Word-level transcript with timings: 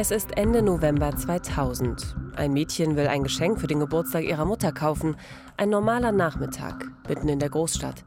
Es 0.00 0.12
ist 0.12 0.36
Ende 0.36 0.62
November 0.62 1.16
2000. 1.16 2.14
Ein 2.36 2.52
Mädchen 2.52 2.94
will 2.94 3.08
ein 3.08 3.24
Geschenk 3.24 3.60
für 3.60 3.66
den 3.66 3.80
Geburtstag 3.80 4.22
ihrer 4.22 4.44
Mutter 4.44 4.70
kaufen. 4.70 5.16
Ein 5.56 5.70
normaler 5.70 6.12
Nachmittag, 6.12 6.86
mitten 7.08 7.28
in 7.28 7.40
der 7.40 7.48
Großstadt. 7.48 8.04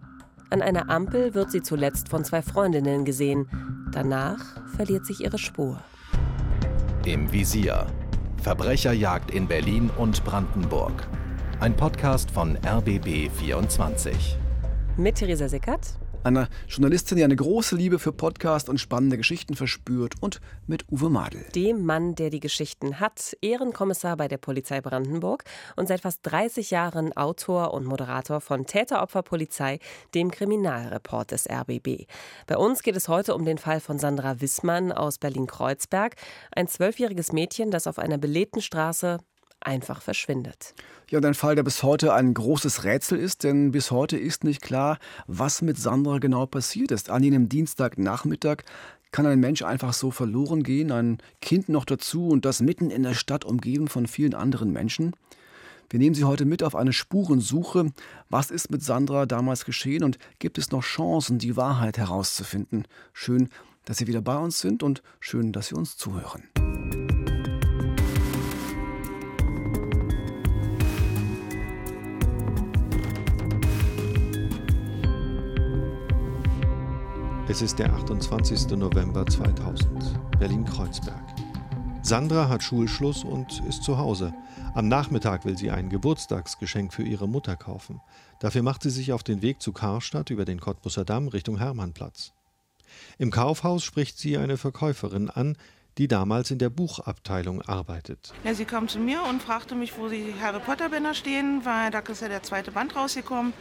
An 0.49 0.61
einer 0.61 0.89
Ampel 0.89 1.33
wird 1.33 1.51
sie 1.51 1.61
zuletzt 1.61 2.07
von 2.07 2.23
zwei 2.23 2.41
Freundinnen 2.41 3.03
gesehen. 3.03 3.45
Danach 3.91 4.39
verliert 4.73 5.05
sich 5.05 5.19
ihre 5.19 5.37
Spur. 5.37 5.81
Im 7.03 7.29
Visier. 7.29 7.87
Verbrecherjagd 8.41 9.29
in 9.31 9.45
Berlin 9.45 9.91
und 9.97 10.23
Brandenburg. 10.23 11.05
Ein 11.59 11.75
Podcast 11.75 12.31
von 12.31 12.57
RBB 12.65 13.29
24. 13.37 14.37
Mit 14.95 15.15
Theresa 15.15 15.49
Sickert 15.49 15.97
einer 16.23 16.47
Journalistin, 16.67 17.17
die 17.17 17.23
eine 17.23 17.35
große 17.35 17.75
Liebe 17.75 17.99
für 17.99 18.11
Podcast 18.11 18.69
und 18.69 18.79
spannende 18.79 19.17
Geschichten 19.17 19.55
verspürt 19.55 20.15
und 20.21 20.41
mit 20.67 20.85
Uwe 20.91 21.09
Madel. 21.09 21.45
Dem 21.55 21.85
Mann, 21.85 22.15
der 22.15 22.29
die 22.29 22.39
Geschichten 22.39 22.99
hat, 22.99 23.35
Ehrenkommissar 23.41 24.17
bei 24.17 24.27
der 24.27 24.37
Polizei 24.37 24.81
Brandenburg 24.81 25.43
und 25.75 25.87
seit 25.87 26.01
fast 26.01 26.19
30 26.23 26.71
Jahren 26.71 27.15
Autor 27.15 27.73
und 27.73 27.85
Moderator 27.85 28.41
von 28.41 28.65
Täteropferpolizei, 28.65 29.79
dem 30.13 30.31
Kriminalreport 30.31 31.31
des 31.31 31.49
RBB. 31.49 32.05
Bei 32.47 32.57
uns 32.57 32.83
geht 32.83 32.95
es 32.95 33.07
heute 33.07 33.35
um 33.35 33.45
den 33.45 33.57
Fall 33.57 33.79
von 33.79 33.99
Sandra 33.99 34.41
Wissmann 34.41 34.91
aus 34.91 35.17
Berlin-Kreuzberg, 35.17 36.15
ein 36.51 36.67
zwölfjähriges 36.67 37.31
Mädchen, 37.31 37.71
das 37.71 37.87
auf 37.87 37.99
einer 37.99 38.17
belebten 38.17 38.61
Straße 38.61 39.19
einfach 39.61 40.01
verschwindet. 40.01 40.73
Ja, 41.09 41.17
und 41.17 41.25
ein 41.25 41.33
Fall, 41.33 41.55
der 41.55 41.63
bis 41.63 41.83
heute 41.83 42.13
ein 42.13 42.33
großes 42.33 42.83
Rätsel 42.83 43.19
ist, 43.19 43.43
denn 43.43 43.71
bis 43.71 43.91
heute 43.91 44.17
ist 44.17 44.43
nicht 44.43 44.61
klar, 44.61 44.97
was 45.27 45.61
mit 45.61 45.77
Sandra 45.77 46.19
genau 46.19 46.45
passiert 46.45 46.91
ist. 46.91 47.09
An 47.09 47.23
jenem 47.23 47.49
Dienstagnachmittag 47.49 48.63
kann 49.11 49.25
ein 49.25 49.39
Mensch 49.39 49.61
einfach 49.61 49.93
so 49.93 50.11
verloren 50.11 50.63
gehen, 50.63 50.91
ein 50.91 51.17
Kind 51.41 51.69
noch 51.69 51.85
dazu 51.85 52.29
und 52.29 52.45
das 52.45 52.61
mitten 52.61 52.89
in 52.89 53.03
der 53.03 53.13
Stadt 53.13 53.45
umgeben 53.45 53.87
von 53.87 54.07
vielen 54.07 54.33
anderen 54.33 54.71
Menschen. 54.71 55.13
Wir 55.89 55.99
nehmen 55.99 56.15
Sie 56.15 56.23
heute 56.23 56.45
mit 56.45 56.63
auf 56.63 56.75
eine 56.75 56.93
Spurensuche. 56.93 57.91
Was 58.29 58.49
ist 58.49 58.71
mit 58.71 58.81
Sandra 58.81 59.25
damals 59.25 59.65
geschehen 59.65 60.05
und 60.05 60.17
gibt 60.39 60.57
es 60.57 60.71
noch 60.71 60.83
Chancen, 60.83 61.37
die 61.37 61.57
Wahrheit 61.57 61.97
herauszufinden? 61.97 62.87
Schön, 63.11 63.49
dass 63.83 63.97
Sie 63.97 64.07
wieder 64.07 64.21
bei 64.21 64.37
uns 64.37 64.59
sind 64.59 64.83
und 64.83 65.03
schön, 65.19 65.51
dass 65.51 65.67
Sie 65.67 65.75
uns 65.75 65.97
zuhören. 65.97 66.43
Es 77.51 77.61
ist 77.61 77.79
der 77.79 77.91
28. 77.91 78.77
November 78.77 79.25
2000, 79.25 80.39
Berlin-Kreuzberg. 80.39 81.35
Sandra 82.01 82.47
hat 82.47 82.63
Schulschluss 82.63 83.25
und 83.25 83.61
ist 83.67 83.83
zu 83.83 83.97
Hause. 83.97 84.33
Am 84.73 84.87
Nachmittag 84.87 85.43
will 85.43 85.57
sie 85.57 85.69
ein 85.69 85.89
Geburtstagsgeschenk 85.89 86.93
für 86.93 87.03
ihre 87.03 87.27
Mutter 87.27 87.57
kaufen. 87.57 87.99
Dafür 88.39 88.63
macht 88.63 88.83
sie 88.83 88.89
sich 88.89 89.11
auf 89.11 89.23
den 89.23 89.41
Weg 89.41 89.61
zu 89.61 89.73
Karstadt 89.73 90.29
über 90.29 90.45
den 90.45 90.61
Cottbusser 90.61 91.03
Damm 91.03 91.27
Richtung 91.27 91.57
Hermannplatz. 91.57 92.31
Im 93.17 93.31
Kaufhaus 93.31 93.83
spricht 93.83 94.17
sie 94.17 94.37
eine 94.37 94.55
Verkäuferin 94.55 95.29
an, 95.29 95.57
die 95.97 96.07
damals 96.07 96.51
in 96.51 96.57
der 96.57 96.69
Buchabteilung 96.69 97.61
arbeitet. 97.61 98.33
Ja, 98.43 98.53
sie 98.53 98.65
kam 98.65 98.87
zu 98.87 98.99
mir 98.99 99.23
und 99.29 99.41
fragte 99.41 99.75
mich, 99.75 99.97
wo 99.97 100.07
die 100.07 100.33
Harry 100.41 100.59
Potter 100.59 100.89
Bänder 100.89 101.13
stehen, 101.13 101.61
weil 101.63 101.91
da 101.91 101.99
ist 101.99 102.21
ja 102.21 102.27
der 102.27 102.43
zweite 102.43 102.71
Band 102.71 102.95
rausgekommen. 102.95 103.53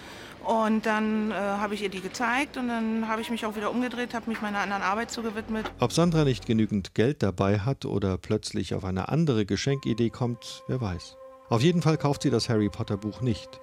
Und 0.45 0.87
dann 0.87 1.31
äh, 1.31 1.35
habe 1.35 1.75
ich 1.75 1.83
ihr 1.83 1.91
die 1.91 2.01
gezeigt 2.01 2.57
und 2.57 2.69
dann 2.69 3.09
habe 3.09 3.21
ich 3.21 3.31
mich 3.31 3.45
auch 3.45 3.57
wieder 3.57 3.71
umgedreht, 3.71 4.15
habe 4.15 4.31
mich 4.31 4.41
meiner 4.41 4.61
anderen 4.61 4.83
Arbeit 4.83 5.11
zugewidmet. 5.11 5.71
Ob 5.81 5.93
Sandra 5.93 6.25
nicht 6.25 6.47
genügend 6.47 6.95
Geld 6.95 7.23
dabei 7.23 7.59
hat 7.59 7.85
oder 7.85 8.17
plötzlich 8.17 8.75
auf 8.75 8.85
eine 8.85 9.11
andere 9.11 9.45
Geschenkidee 9.45 10.09
kommt, 10.09 10.63
wer 10.67 10.81
weiß. 10.81 11.17
Auf 11.51 11.63
jeden 11.63 11.83
Fall 11.83 11.99
kauft 11.99 12.23
sie 12.23 12.31
das 12.31 12.49
Harry 12.49 12.71
Potter 12.71 12.97
Buch 12.97 13.21
nicht. 13.21 13.61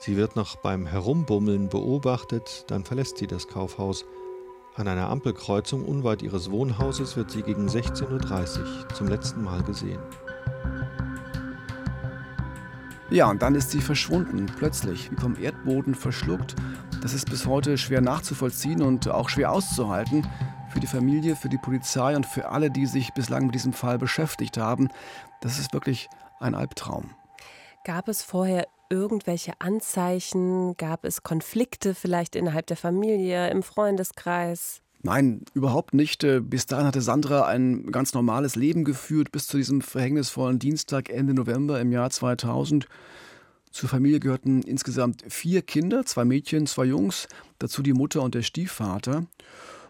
Sie 0.00 0.16
wird 0.16 0.34
noch 0.34 0.56
beim 0.56 0.86
Herumbummeln 0.86 1.68
beobachtet, 1.68 2.64
dann 2.68 2.84
verlässt 2.84 3.18
sie 3.18 3.26
das 3.26 3.48
Kaufhaus 3.48 4.04
an 4.78 4.88
einer 4.88 5.08
Ampelkreuzung 5.10 5.84
unweit 5.84 6.22
ihres 6.22 6.50
Wohnhauses 6.50 7.16
wird 7.16 7.30
sie 7.30 7.42
gegen 7.42 7.68
16.30 7.68 8.60
Uhr 8.60 8.88
zum 8.94 9.08
letzten 9.08 9.42
Mal 9.42 9.62
gesehen. 9.62 10.00
Ja, 13.10 13.30
und 13.30 13.40
dann 13.40 13.54
ist 13.54 13.70
sie 13.70 13.80
verschwunden, 13.80 14.46
plötzlich, 14.46 15.10
wie 15.10 15.16
vom 15.16 15.36
Erdboden 15.40 15.94
verschluckt. 15.94 16.54
Das 17.02 17.14
ist 17.14 17.30
bis 17.30 17.46
heute 17.46 17.78
schwer 17.78 18.02
nachzuvollziehen 18.02 18.82
und 18.82 19.08
auch 19.08 19.30
schwer 19.30 19.50
auszuhalten. 19.50 20.26
Für 20.68 20.80
die 20.80 20.86
Familie, 20.86 21.34
für 21.34 21.48
die 21.48 21.56
Polizei 21.56 22.14
und 22.14 22.26
für 22.26 22.50
alle, 22.50 22.70
die 22.70 22.86
sich 22.86 23.14
bislang 23.14 23.46
mit 23.46 23.54
diesem 23.54 23.72
Fall 23.72 23.98
beschäftigt 23.98 24.58
haben. 24.58 24.88
Das 25.40 25.58
ist 25.58 25.72
wirklich 25.72 26.10
ein 26.38 26.54
Albtraum. 26.54 27.10
Gab 27.84 28.08
es 28.08 28.22
vorher 28.22 28.68
irgendwelche 28.90 29.52
Anzeichen? 29.60 30.76
Gab 30.76 31.04
es 31.04 31.22
Konflikte 31.22 31.94
vielleicht 31.94 32.36
innerhalb 32.36 32.66
der 32.66 32.76
Familie, 32.76 33.50
im 33.50 33.62
Freundeskreis? 33.62 34.80
Nein, 35.02 35.42
überhaupt 35.54 35.94
nicht. 35.94 36.24
Äh, 36.24 36.40
bis 36.40 36.66
dahin 36.66 36.86
hatte 36.86 37.00
Sandra 37.00 37.46
ein 37.46 37.92
ganz 37.92 38.14
normales 38.14 38.56
Leben 38.56 38.84
geführt, 38.84 39.30
bis 39.30 39.46
zu 39.46 39.56
diesem 39.56 39.80
verhängnisvollen 39.80 40.58
Dienstag 40.58 41.08
Ende 41.10 41.34
November 41.34 41.80
im 41.80 41.92
Jahr 41.92 42.10
2000. 42.10 42.86
Zur 43.70 43.88
Familie 43.88 44.18
gehörten 44.18 44.62
insgesamt 44.62 45.22
vier 45.28 45.62
Kinder, 45.62 46.04
zwei 46.04 46.24
Mädchen, 46.24 46.66
zwei 46.66 46.84
Jungs, 46.86 47.28
dazu 47.58 47.82
die 47.82 47.92
Mutter 47.92 48.22
und 48.22 48.34
der 48.34 48.42
Stiefvater. 48.42 49.26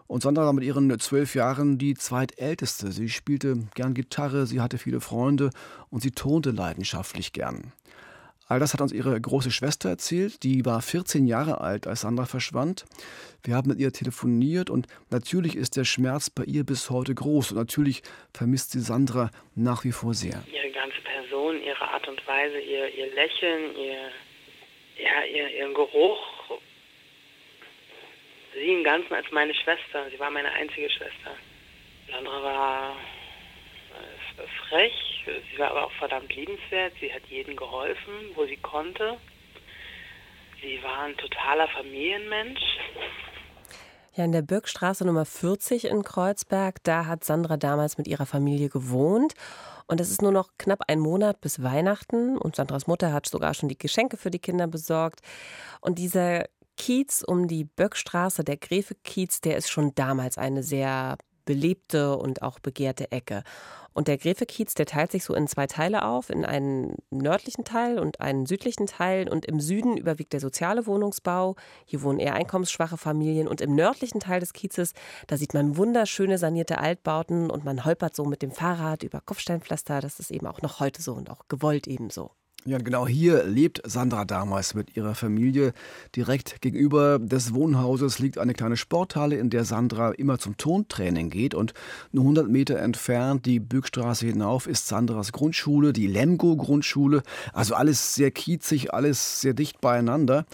Und 0.07 0.23
Sandra 0.23 0.47
war 0.47 0.53
mit 0.55 0.65
ihren 0.65 0.99
zwölf 1.01 1.35
Jahren 1.35 1.79
die 1.79 1.95
zweitälteste. 1.95 2.93
Sie 2.93 3.09
spielte 3.09 3.69
gern 3.75 3.95
Gitarre, 3.95 4.47
sie 4.47 4.61
hatte 4.61 4.79
viele 4.79 5.01
Freunde 5.01 5.51
und 5.91 6.03
sie 6.03 6.11
tonte 6.11 6.51
leidenschaftlich 6.51 7.33
gern. 7.33 7.73
All 8.49 8.59
das 8.59 8.73
hat 8.73 8.81
uns 8.81 8.93
ihre 8.93 9.21
große 9.21 9.51
Schwester 9.51 9.91
erzählt. 9.91 10.43
Die 10.43 10.65
war 10.65 10.81
14 10.81 11.27
Jahre 11.27 11.61
alt, 11.61 11.87
als 11.87 12.01
Sandra 12.01 12.25
verschwand. 12.25 12.87
Wir 13.45 13.55
haben 13.55 13.69
mit 13.69 13.79
ihr 13.79 13.93
telefoniert 13.93 14.71
und 14.71 14.87
natürlich 15.11 15.55
ist 15.55 15.77
der 15.77 15.85
Schmerz 15.85 16.31
bei 16.31 16.45
ihr 16.45 16.65
bis 16.65 16.89
heute 16.89 17.15
groß. 17.15 17.53
Und 17.53 17.59
natürlich 17.59 18.03
vermisst 18.33 18.73
sie 18.73 18.81
Sandra 18.81 19.31
nach 19.55 19.85
wie 19.85 19.93
vor 19.93 20.15
sehr. 20.15 20.43
Ihre 20.51 20.71
ganze 20.71 20.99
Person, 21.03 21.61
ihre 21.63 21.89
Art 21.89 22.09
und 22.09 22.27
Weise, 22.27 22.59
ihr, 22.59 22.89
ihr 22.95 23.15
Lächeln, 23.15 23.77
ihr, 23.77 24.11
ja, 25.05 25.25
ihr, 25.31 25.55
ihren 25.59 25.75
Geruch. 25.75 26.19
Sie 28.55 28.73
im 28.73 28.83
Ganzen 28.83 29.13
als 29.13 29.31
meine 29.31 29.53
Schwester. 29.55 30.09
Sie 30.11 30.19
war 30.19 30.31
meine 30.31 30.51
einzige 30.53 30.89
Schwester. 30.89 31.37
Sandra 32.11 32.43
war 32.43 32.97
frech, 34.69 34.93
sie 35.27 35.59
war 35.59 35.71
aber 35.71 35.87
auch 35.87 35.93
verdammt 35.93 36.35
liebenswert, 36.35 36.93
sie 37.01 37.13
hat 37.13 37.23
jedem 37.29 37.57
geholfen, 37.57 38.13
wo 38.35 38.47
sie 38.47 38.57
konnte. 38.57 39.19
Sie 40.61 40.83
war 40.83 41.03
ein 41.05 41.17
totaler 41.17 41.69
Familienmensch. 41.69 42.61
Ja, 44.15 44.25
in 44.25 44.33
der 44.33 44.43
Birkstraße 44.43 45.05
Nummer 45.05 45.25
40 45.25 45.85
in 45.85 46.03
Kreuzberg, 46.03 46.83
da 46.83 47.07
hat 47.07 47.23
Sandra 47.23 47.57
damals 47.57 47.99
mit 47.99 48.09
ihrer 48.09 48.27
Familie 48.27 48.69
gewohnt. 48.69 49.35
Und 49.87 50.01
es 50.01 50.11
ist 50.11 50.23
nur 50.23 50.33
noch 50.33 50.51
knapp 50.59 50.81
ein 50.89 50.99
Monat 50.99 51.41
bis 51.41 51.63
Weihnachten 51.63 52.37
und 52.37 52.57
Sandras 52.57 52.89
Mutter 52.89 53.13
hat 53.13 53.27
sogar 53.27 53.55
schon 53.55 53.69
die 53.69 53.79
Geschenke 53.79 54.17
für 54.17 54.31
die 54.31 54.41
Kinder 54.41 54.67
besorgt. 54.67 55.21
Und 55.81 55.99
dieser 55.99 56.47
Kiez 56.77 57.23
um 57.23 57.47
die 57.49 57.65
Böckstraße, 57.65 58.45
der 58.45 58.57
Gräfe-Kiez, 58.57 59.41
der 59.41 59.57
ist 59.57 59.71
schon 59.71 59.95
damals 59.95 60.37
eine 60.37 60.63
sehr 60.63 61.17
belebte 61.49 62.19
und 62.19 62.43
auch 62.43 62.59
begehrte 62.59 63.11
Ecke. 63.11 63.43
Und 63.95 64.07
der 64.07 64.19
Gräfe-Kiez, 64.19 64.75
der 64.75 64.85
teilt 64.85 65.11
sich 65.11 65.25
so 65.25 65.35
in 65.35 65.49
zwei 65.49 65.67
Teile 65.67 66.05
auf, 66.05 66.29
in 66.29 66.45
einen 66.45 66.97
nördlichen 67.11 67.65
Teil 67.65 67.99
und 67.99 68.21
einen 68.21 68.45
südlichen 68.45 68.87
Teil. 68.87 69.31
Und 69.31 69.47
im 69.47 69.59
Süden 69.59 69.97
überwiegt 69.97 70.35
der 70.35 70.41
soziale 70.41 70.87
Wohnungsbau. 70.87 71.57
Hier 71.87 72.03
wohnen 72.03 72.21
eher 72.21 72.35
einkommensschwache 72.35 72.99
Familien. 72.99 73.49
Und 73.49 73.63
im 73.63 73.75
nördlichen 73.75 74.21
Teil 74.21 74.41
des 74.41 74.53
Kiezes, 74.53 74.93
da 75.27 75.39
sieht 75.39 75.55
man 75.55 75.79
wunderschöne 75.79 76.37
sanierte 76.37 76.79
Altbauten 76.79 77.51
und 77.51 77.65
man 77.65 77.87
holpert 77.87 78.15
so 78.15 78.27
mit 78.27 78.43
dem 78.43 78.53
Fahrrad 78.53 79.03
über 79.03 79.23
Kopfsteinpflaster. 79.23 80.03
Das 80.03 80.21
ist 80.21 80.31
eben 80.31 80.47
auch 80.47 80.61
noch 80.61 80.81
heute 80.81 81.01
so 81.01 81.15
und 81.15 81.31
auch 81.31 81.49
gewollt 81.49 81.87
ebenso. 81.87 82.31
Ja, 82.65 82.77
genau 82.79 83.07
hier 83.07 83.45
lebt 83.45 83.81
Sandra 83.87 84.25
damals 84.25 84.75
mit 84.75 84.97
ihrer 84.97 85.15
Familie. 85.15 85.73
Direkt 86.15 86.61
gegenüber 86.61 87.19
des 87.19 87.55
Wohnhauses 87.55 88.19
liegt 88.19 88.37
eine 88.37 88.53
kleine 88.53 88.77
Sporthalle, 88.77 89.37
in 89.37 89.49
der 89.49 89.65
Sandra 89.65 90.11
immer 90.11 90.39
zum 90.39 90.57
Tontraining 90.57 91.31
geht. 91.31 91.55
Und 91.55 91.73
nur 92.13 92.25
100 92.25 92.49
Meter 92.49 92.79
entfernt, 92.79 93.47
die 93.47 93.61
Bückstraße 93.61 94.27
hinauf, 94.27 94.67
ist 94.67 94.89
Sandras 94.89 95.33
Grundschule, 95.33 95.93
die 95.93 96.09
Lemgo-Grundschule. 96.09 97.23
Also 97.53 97.75
alles 97.75 98.15
sehr 98.15 98.33
kiezig, 98.33 98.93
alles 98.93 99.41
sehr 99.41 99.55
dicht 99.55 99.81
beieinander. 99.81 100.45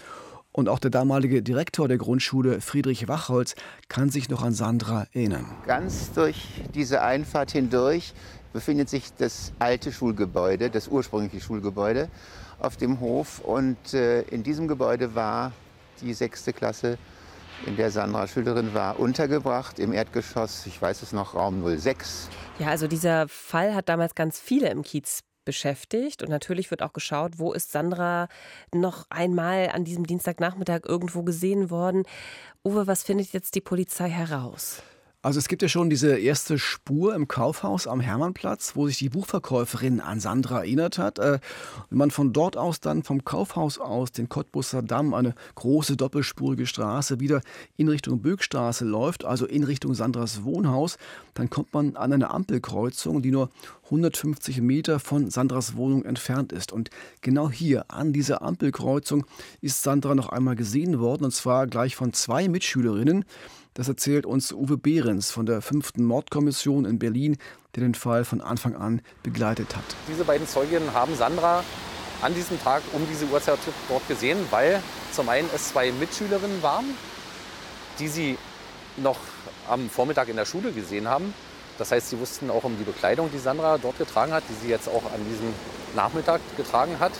Und 0.53 0.69
auch 0.69 0.79
der 0.79 0.93
damalige 0.93 1.43
Direktor 1.43 1.89
der 1.89 1.99
Grundschule, 1.99 2.61
Friedrich 2.61 3.09
Wachholz, 3.09 3.57
kann 3.89 4.11
sich 4.11 4.29
noch 4.29 4.43
an 4.43 4.53
Sandra 4.53 5.09
erinnern. 5.13 5.47
Ganz 5.67 6.13
durch 6.13 6.47
diese 6.75 7.03
Einfahrt 7.03 7.51
hindurch 7.51 8.15
befindet 8.55 8.89
sich 8.89 9.13
das 9.19 9.53
alte 9.59 9.93
Schulgebäude, 9.93 10.71
das 10.71 10.89
ursprüngliche 10.89 11.45
Schulgebäude 11.45 12.09
auf 12.61 12.79
dem 12.79 13.01
Hof. 13.01 13.41
Und 13.41 13.93
äh, 13.93 14.23
in 14.23 14.43
diesem 14.43 14.69
Gebäude 14.69 15.15
war 15.15 15.53
die 16.01 16.15
sechste 16.15 16.55
Klasse 16.55 16.97
in 17.67 17.77
der 17.77 17.91
Sandra 17.91 18.27
Schülerin 18.27 18.73
war, 18.75 18.99
untergebracht 18.99 19.79
im 19.79 19.93
Erdgeschoss, 19.93 20.67
ich 20.67 20.81
weiß 20.81 21.03
es 21.03 21.13
noch, 21.13 21.35
Raum 21.35 21.65
06. 21.65 22.29
Ja, 22.59 22.69
also 22.69 22.87
dieser 22.87 23.29
Fall 23.29 23.75
hat 23.75 23.89
damals 23.89 24.15
ganz 24.15 24.39
viele 24.39 24.69
im 24.69 24.83
Kiez 24.83 25.21
beschäftigt. 25.45 26.23
Und 26.23 26.31
natürlich 26.31 26.71
wird 26.71 26.83
auch 26.83 26.93
geschaut, 26.93 27.39
wo 27.39 27.53
ist 27.53 27.73
Sandra 27.73 28.29
noch 28.73 29.07
einmal 29.11 29.71
an 29.73 29.85
diesem 29.85 30.07
Dienstagnachmittag 30.07 30.81
irgendwo 30.87 31.23
gesehen 31.23 31.71
worden. 31.71 32.05
Uwe, 32.65 32.87
was 32.87 33.03
findet 33.03 33.33
jetzt 33.33 33.55
die 33.55 33.61
Polizei 33.61 34.09
heraus? 34.09 34.83
Also 35.25 35.39
es 35.39 35.49
gibt 35.49 35.63
ja 35.63 35.69
schon 35.69 35.89
diese 35.89 36.19
erste 36.19 36.59
Spur 36.59 37.15
im 37.15 37.29
Kaufhaus 37.29 37.87
am 37.87 38.01
Hermannplatz, 38.01 38.77
wo 38.77 38.89
sich 38.89 38.99
die 38.99 39.09
Buchverkäuferin 39.09 40.01
an 40.01 40.21
Sandra 40.21 40.59
erinnert 40.59 40.99
hat. 40.99 41.19
Äh, 41.19 41.39
wenn 41.89 41.97
man 41.97 42.11
von 42.11 42.35
dort 42.35 42.59
aus 42.59 42.81
dann 42.81 43.03
vom 43.03 43.25
Kaufhaus 43.25 43.79
aus 43.79 44.13
den 44.13 44.29
Cottbusser 44.29 44.83
Damm, 44.83 45.15
eine 45.15 45.35
große 45.55 45.97
doppelspurige 45.97 46.67
Straße, 46.67 47.21
wieder 47.21 47.41
in 47.79 47.89
Richtung 47.89 48.21
Böckstraße 48.21 48.85
läuft, 48.85 49.25
also 49.25 49.47
in 49.47 49.65
Richtung 49.65 49.95
Sandras 49.95 50.45
Wohnhaus, 50.45 50.99
dann 51.33 51.49
kommt 51.49 51.73
man 51.73 51.97
an 51.97 52.13
eine 52.13 52.31
Ampelkreuzung, 52.31 53.23
die 53.23 53.31
nur 53.31 53.49
150 53.85 54.61
Meter 54.61 55.01
von 55.01 55.31
Sandras 55.31 55.75
Wohnung 55.75 56.05
entfernt 56.05 56.53
ist. 56.53 56.71
Und 56.71 56.91
genau 57.23 57.49
hier, 57.51 57.87
an 57.89 58.13
dieser 58.13 58.43
Ampelkreuzung, 58.43 59.25
ist 59.63 59.83
Sandra 59.83 60.15
noch 60.15 60.29
einmal 60.29 60.55
gesehen 60.55 60.99
worden, 60.99 61.25
und 61.25 61.33
zwar 61.33 61.67
gleich 61.67 61.97
von 61.97 62.13
zwei 62.13 62.47
Mitschülerinnen. 62.47 63.25
Das 63.75 63.89
erzählt 63.89 64.25
uns 64.25 64.53
Uwe 64.53 64.77
Behrens 64.77 65.33
von 65.33 65.47
der 65.47 65.61
5. 65.61 65.97
Mordkommission 65.97 66.85
in 66.85 67.01
Berlin, 67.01 67.37
der 67.75 67.83
den 67.83 67.97
Fall 67.97 68.25
von 68.25 68.41
Anfang 68.41 68.77
an 68.77 69.03
begleitet 69.25 69.75
hat. 69.75 69.83
Diese 70.09 70.25
beiden 70.25 70.47
Zeuginnen 70.47 70.95
haben 70.95 71.17
Sandra 71.17 71.65
an 72.23 72.33
diesem 72.35 72.63
Tag 72.63 72.83
um 72.93 73.05
diese 73.11 73.27
Uhrzeit 73.27 73.59
dort 73.89 74.07
gesehen, 74.07 74.39
weil 74.51 74.81
zum 75.11 75.29
einen 75.29 75.49
es 75.53 75.71
zwei 75.71 75.91
Mitschülerinnen 75.91 76.63
waren, 76.63 76.85
die 77.99 78.07
sie 78.07 78.39
noch 78.97 79.19
am 79.69 79.91
Vormittag 79.91 80.29
in 80.29 80.37
der 80.37 80.45
Schule 80.45 80.71
gesehen 80.71 81.09
haben. 81.09 81.35
Das 81.77 81.91
heißt, 81.91 82.11
sie 82.11 82.19
wussten 82.21 82.51
auch 82.51 82.63
um 82.63 82.79
die 82.79 82.85
Bekleidung, 82.85 83.29
die 83.33 83.39
Sandra 83.39 83.79
dort 83.79 83.99
getragen 83.99 84.33
hat, 84.33 84.45
die 84.49 84.65
sie 84.65 84.71
jetzt 84.71 84.89
auch 84.89 85.03
an 85.13 85.21
diesem 85.29 85.53
Nachmittag 85.97 86.41
getragen 86.57 87.01
hat. 87.01 87.13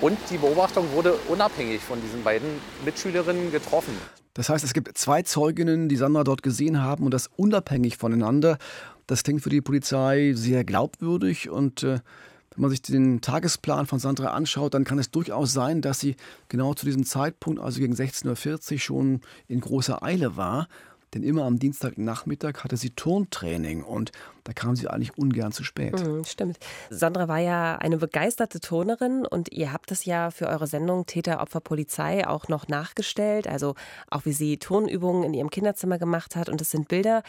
Und 0.00 0.18
die 0.30 0.38
Beobachtung 0.38 0.92
wurde 0.92 1.14
unabhängig 1.26 1.82
von 1.82 2.00
diesen 2.00 2.22
beiden 2.22 2.60
Mitschülerinnen 2.84 3.50
getroffen. 3.50 3.96
Das 4.36 4.50
heißt, 4.50 4.62
es 4.62 4.74
gibt 4.74 4.98
zwei 4.98 5.22
Zeuginnen, 5.22 5.88
die 5.88 5.96
Sandra 5.96 6.22
dort 6.22 6.42
gesehen 6.42 6.82
haben 6.82 7.06
und 7.06 7.14
das 7.14 7.30
unabhängig 7.36 7.96
voneinander. 7.96 8.58
Das 9.06 9.22
klingt 9.22 9.40
für 9.40 9.48
die 9.48 9.62
Polizei 9.62 10.34
sehr 10.34 10.62
glaubwürdig 10.62 11.48
und 11.48 11.82
äh, 11.82 12.00
wenn 12.54 12.60
man 12.60 12.70
sich 12.70 12.82
den 12.82 13.22
Tagesplan 13.22 13.86
von 13.86 13.98
Sandra 13.98 14.32
anschaut, 14.32 14.74
dann 14.74 14.84
kann 14.84 14.98
es 14.98 15.10
durchaus 15.10 15.54
sein, 15.54 15.80
dass 15.80 16.00
sie 16.00 16.16
genau 16.50 16.74
zu 16.74 16.84
diesem 16.84 17.06
Zeitpunkt, 17.06 17.60
also 17.60 17.80
gegen 17.80 17.94
16.40 17.94 18.72
Uhr, 18.72 18.78
schon 18.78 19.20
in 19.48 19.60
großer 19.60 20.02
Eile 20.02 20.36
war. 20.36 20.68
Denn 21.14 21.22
immer 21.22 21.44
am 21.44 21.58
Dienstagnachmittag 21.58 22.64
hatte 22.64 22.76
sie 22.76 22.90
Turntraining 22.90 23.82
und 23.82 24.12
da 24.44 24.52
kam 24.52 24.76
sie 24.76 24.88
eigentlich 24.88 25.16
ungern 25.16 25.50
zu 25.50 25.64
spät. 25.64 25.94
Mhm, 26.06 26.24
stimmt. 26.24 26.58
Sandra 26.90 27.26
war 27.26 27.38
ja 27.38 27.76
eine 27.76 27.96
begeisterte 27.96 28.60
Turnerin 28.60 29.26
und 29.26 29.52
ihr 29.52 29.72
habt 29.72 29.90
es 29.90 30.04
ja 30.04 30.30
für 30.30 30.46
eure 30.46 30.66
Sendung 30.66 31.06
Täter, 31.06 31.40
Opfer, 31.40 31.60
Polizei 31.60 32.26
auch 32.26 32.48
noch 32.48 32.68
nachgestellt. 32.68 33.48
Also 33.48 33.74
auch 34.10 34.24
wie 34.24 34.32
sie 34.32 34.58
Turnübungen 34.58 35.24
in 35.24 35.34
ihrem 35.34 35.50
Kinderzimmer 35.50 35.98
gemacht 35.98 36.36
hat. 36.36 36.48
Und 36.48 36.60
es 36.60 36.70
sind 36.70 36.88
Bilder, 36.88 37.22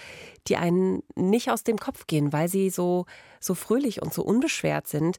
die 0.47 0.57
einen 0.57 1.01
nicht 1.15 1.49
aus 1.49 1.63
dem 1.63 1.77
Kopf 1.77 2.07
gehen, 2.07 2.33
weil 2.33 2.49
sie 2.49 2.69
so, 2.69 3.05
so 3.39 3.55
fröhlich 3.55 4.01
und 4.01 4.13
so 4.13 4.23
unbeschwert 4.23 4.87
sind. 4.87 5.17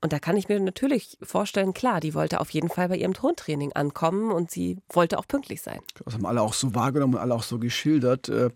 Und 0.00 0.12
da 0.12 0.20
kann 0.20 0.36
ich 0.36 0.48
mir 0.48 0.60
natürlich 0.60 1.18
vorstellen, 1.22 1.74
klar, 1.74 1.98
die 1.98 2.14
wollte 2.14 2.40
auf 2.40 2.50
jeden 2.50 2.68
Fall 2.68 2.88
bei 2.88 2.96
ihrem 2.96 3.14
Tontraining 3.14 3.72
ankommen 3.72 4.30
und 4.30 4.48
sie 4.48 4.78
wollte 4.90 5.18
auch 5.18 5.26
pünktlich 5.26 5.60
sein. 5.60 5.80
Das 6.04 6.14
haben 6.14 6.24
alle 6.24 6.40
auch 6.40 6.52
so 6.52 6.74
wahrgenommen 6.76 7.14
und 7.14 7.20
alle 7.20 7.34
auch 7.34 7.42
so 7.42 7.58
geschildert. 7.58 8.28
Äh, 8.28 8.50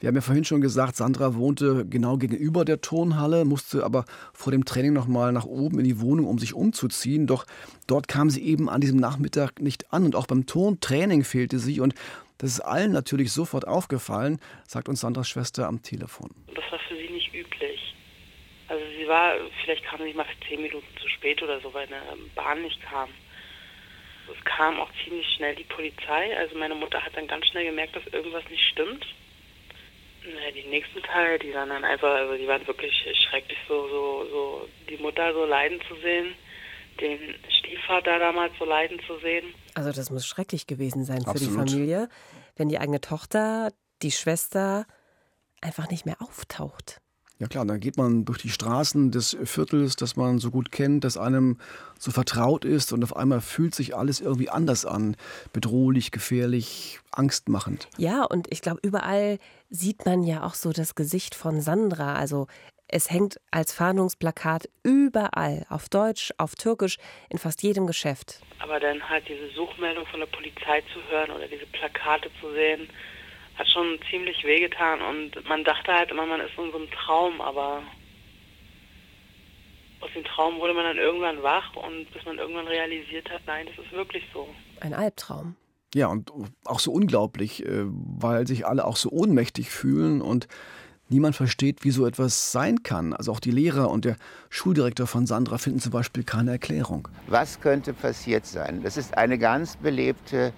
wir 0.00 0.08
haben 0.08 0.14
ja 0.14 0.20
vorhin 0.20 0.44
schon 0.44 0.60
gesagt, 0.60 0.96
Sandra 0.96 1.34
wohnte 1.34 1.86
genau 1.86 2.18
gegenüber 2.18 2.66
der 2.66 2.82
Turnhalle, 2.82 3.46
musste 3.46 3.84
aber 3.84 4.04
vor 4.34 4.52
dem 4.52 4.66
Training 4.66 4.92
nochmal 4.92 5.32
nach 5.32 5.46
oben 5.46 5.78
in 5.78 5.84
die 5.84 5.98
Wohnung, 5.98 6.26
um 6.26 6.38
sich 6.38 6.52
umzuziehen. 6.52 7.26
Doch 7.26 7.46
dort 7.86 8.06
kam 8.06 8.28
sie 8.28 8.42
eben 8.42 8.68
an 8.68 8.82
diesem 8.82 8.98
Nachmittag 8.98 9.62
nicht 9.62 9.94
an 9.94 10.04
und 10.04 10.14
auch 10.14 10.26
beim 10.26 10.44
Turntraining 10.44 11.24
fehlte 11.24 11.58
sie 11.58 11.80
und 11.80 11.94
das 12.36 12.50
ist 12.50 12.60
allen 12.60 12.90
natürlich 12.90 13.30
sofort 13.30 13.68
aufgefallen, 13.68 14.40
sagt 14.66 14.88
uns 14.88 15.00
Sandras 15.00 15.28
Schwester 15.28 15.68
am 15.68 15.80
Telefon. 15.80 16.30
Das 16.54 16.64
war 16.72 16.78
für 16.88 16.96
sie 16.96 17.08
nicht 17.08 17.32
üblich. 17.32 17.71
Also 18.72 18.86
sie 18.98 19.06
war, 19.06 19.34
vielleicht 19.62 19.84
kam 19.84 20.00
sie 20.02 20.14
mal 20.14 20.24
für 20.24 20.48
zehn 20.48 20.62
Minuten 20.62 20.86
zu 20.98 21.06
spät 21.10 21.42
oder 21.42 21.60
so, 21.60 21.74
weil 21.74 21.86
eine 21.88 22.00
Bahn 22.34 22.62
nicht 22.62 22.80
kam. 22.80 23.10
Es 24.34 24.42
kam 24.46 24.80
auch 24.80 24.88
ziemlich 25.04 25.28
schnell 25.36 25.54
die 25.54 25.64
Polizei. 25.64 26.34
Also 26.38 26.56
meine 26.56 26.74
Mutter 26.74 27.04
hat 27.04 27.14
dann 27.14 27.26
ganz 27.26 27.44
schnell 27.48 27.66
gemerkt, 27.66 27.94
dass 27.94 28.06
irgendwas 28.06 28.48
nicht 28.48 28.66
stimmt. 28.68 29.04
Naja, 30.24 30.52
die 30.52 30.66
nächsten 30.70 31.02
Tage, 31.02 31.38
die 31.40 31.52
waren 31.52 31.68
dann 31.68 31.84
einfach, 31.84 32.14
also 32.14 32.34
die 32.34 32.46
waren 32.46 32.66
wirklich 32.66 32.94
schrecklich, 33.28 33.58
so, 33.68 33.88
so, 33.88 34.26
so 34.30 34.68
die 34.88 34.96
Mutter 34.96 35.34
so 35.34 35.44
leiden 35.44 35.78
zu 35.86 35.94
sehen, 35.96 36.34
den 36.98 37.34
Stiefvater 37.58 38.18
damals 38.20 38.54
so 38.58 38.64
leiden 38.64 39.00
zu 39.06 39.18
sehen. 39.18 39.52
Also 39.74 39.92
das 39.92 40.10
muss 40.10 40.26
schrecklich 40.26 40.66
gewesen 40.66 41.04
sein 41.04 41.20
für 41.24 41.32
Absolut. 41.32 41.68
die 41.68 41.72
Familie, 41.72 42.08
wenn 42.56 42.70
die 42.70 42.78
eigene 42.78 43.02
Tochter, 43.02 43.70
die 44.00 44.12
Schwester 44.12 44.86
einfach 45.60 45.90
nicht 45.90 46.06
mehr 46.06 46.22
auftaucht. 46.22 47.02
Ja 47.42 47.48
klar, 47.48 47.66
dann 47.66 47.80
geht 47.80 47.96
man 47.96 48.24
durch 48.24 48.38
die 48.38 48.50
Straßen 48.50 49.10
des 49.10 49.36
Viertels, 49.42 49.96
das 49.96 50.14
man 50.14 50.38
so 50.38 50.52
gut 50.52 50.70
kennt, 50.70 51.02
das 51.02 51.16
einem 51.16 51.58
so 51.98 52.12
vertraut 52.12 52.64
ist 52.64 52.92
und 52.92 53.02
auf 53.02 53.16
einmal 53.16 53.40
fühlt 53.40 53.74
sich 53.74 53.96
alles 53.96 54.20
irgendwie 54.20 54.48
anders 54.48 54.86
an. 54.86 55.16
Bedrohlich, 55.52 56.12
gefährlich, 56.12 57.00
angstmachend. 57.10 57.88
Ja, 57.98 58.22
und 58.22 58.46
ich 58.52 58.62
glaube, 58.62 58.78
überall 58.84 59.40
sieht 59.70 60.06
man 60.06 60.22
ja 60.22 60.44
auch 60.44 60.54
so 60.54 60.70
das 60.70 60.94
Gesicht 60.94 61.34
von 61.34 61.60
Sandra. 61.60 62.14
Also 62.14 62.46
es 62.86 63.10
hängt 63.10 63.40
als 63.50 63.72
Fahndungsplakat 63.72 64.68
überall, 64.84 65.66
auf 65.68 65.88
Deutsch, 65.88 66.32
auf 66.38 66.54
Türkisch, 66.54 66.96
in 67.28 67.38
fast 67.38 67.64
jedem 67.64 67.88
Geschäft. 67.88 68.38
Aber 68.60 68.78
dann 68.78 69.08
halt 69.08 69.24
diese 69.28 69.52
Suchmeldung 69.56 70.06
von 70.06 70.20
der 70.20 70.26
Polizei 70.28 70.84
zu 70.94 71.00
hören 71.10 71.32
oder 71.32 71.48
diese 71.48 71.66
Plakate 71.66 72.30
zu 72.40 72.52
sehen, 72.52 72.88
hat 73.56 73.68
schon 73.68 73.98
ziemlich 74.10 74.44
wehgetan 74.44 75.00
und 75.00 75.48
man 75.48 75.64
dachte 75.64 75.92
halt 75.92 76.10
immer, 76.10 76.26
man 76.26 76.40
ist 76.40 76.56
in 76.56 76.70
so 76.70 76.78
einem 76.78 76.90
Traum, 76.90 77.40
aber 77.40 77.82
aus 80.00 80.10
dem 80.14 80.24
Traum 80.24 80.58
wurde 80.58 80.74
man 80.74 80.84
dann 80.84 80.96
irgendwann 80.96 81.42
wach 81.42 81.74
und 81.76 82.12
bis 82.12 82.24
man 82.24 82.38
irgendwann 82.38 82.66
realisiert 82.66 83.30
hat, 83.30 83.42
nein, 83.46 83.66
das 83.66 83.84
ist 83.84 83.92
wirklich 83.92 84.24
so. 84.32 84.48
Ein 84.80 84.94
Albtraum. 84.94 85.56
Ja, 85.94 86.06
und 86.06 86.32
auch 86.64 86.80
so 86.80 86.90
unglaublich, 86.90 87.64
äh, 87.66 87.84
weil 87.84 88.46
sich 88.46 88.66
alle 88.66 88.86
auch 88.86 88.96
so 88.96 89.10
ohnmächtig 89.10 89.70
fühlen 89.70 90.22
und 90.22 90.48
niemand 91.12 91.36
versteht, 91.36 91.84
wie 91.84 91.90
so 91.90 92.06
etwas 92.06 92.50
sein 92.50 92.82
kann. 92.82 93.12
Also 93.12 93.30
auch 93.30 93.40
die 93.40 93.50
Lehrer 93.50 93.90
und 93.90 94.06
der 94.06 94.16
Schuldirektor 94.48 95.06
von 95.06 95.26
Sandra 95.26 95.58
finden 95.58 95.80
zum 95.80 95.92
Beispiel 95.92 96.24
keine 96.24 96.52
Erklärung. 96.52 97.08
Was 97.26 97.60
könnte 97.60 97.92
passiert 97.92 98.46
sein? 98.46 98.82
Das 98.82 98.96
ist 98.96 99.16
eine 99.16 99.38
ganz 99.38 99.76
belebte 99.76 100.54